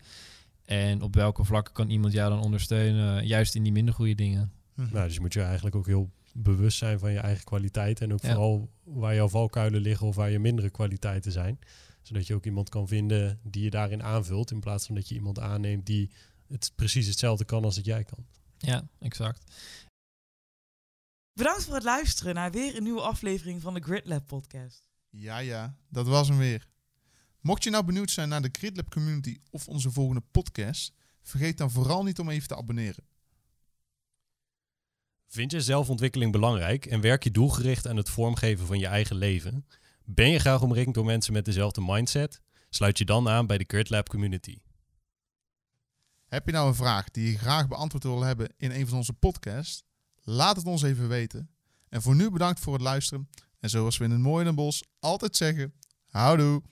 [0.67, 4.53] En op welke vlakken kan iemand jou dan ondersteunen, juist in die minder goede dingen.
[4.75, 4.81] Hm.
[4.93, 8.01] Nou, dus je moet je eigenlijk ook heel bewust zijn van je eigen kwaliteit.
[8.01, 11.59] En ook vooral waar jouw valkuilen liggen of waar je mindere kwaliteiten zijn.
[12.03, 14.51] Zodat je ook iemand kan vinden die je daarin aanvult.
[14.51, 16.11] In plaats van dat je iemand aanneemt die
[16.49, 18.27] het precies hetzelfde kan als dat jij kan.
[18.59, 19.53] Ja, exact.
[21.33, 24.89] Bedankt voor het luisteren naar weer een nieuwe aflevering van de Grid Lab podcast.
[25.11, 26.69] Ja, ja, dat was hem weer.
[27.47, 30.93] Mocht je nou benieuwd zijn naar de GridLab community of onze volgende podcast,
[31.23, 33.05] vergeet dan vooral niet om even te abonneren.
[35.27, 39.67] Vind je zelfontwikkeling belangrijk en werk je doelgericht aan het vormgeven van je eigen leven?
[40.05, 42.41] Ben je graag omringd door mensen met dezelfde mindset?
[42.71, 44.59] Sluit je dan aan bij de GridLab community.
[46.27, 49.13] Heb je nou een vraag die je graag beantwoord wil hebben in een van onze
[49.13, 49.85] podcasts?
[50.23, 51.51] Laat het ons even weten.
[51.89, 53.29] En voor nu bedankt voor het luisteren.
[53.61, 55.75] En zoals we in het mooie bos altijd zeggen,
[56.07, 56.63] houdoe!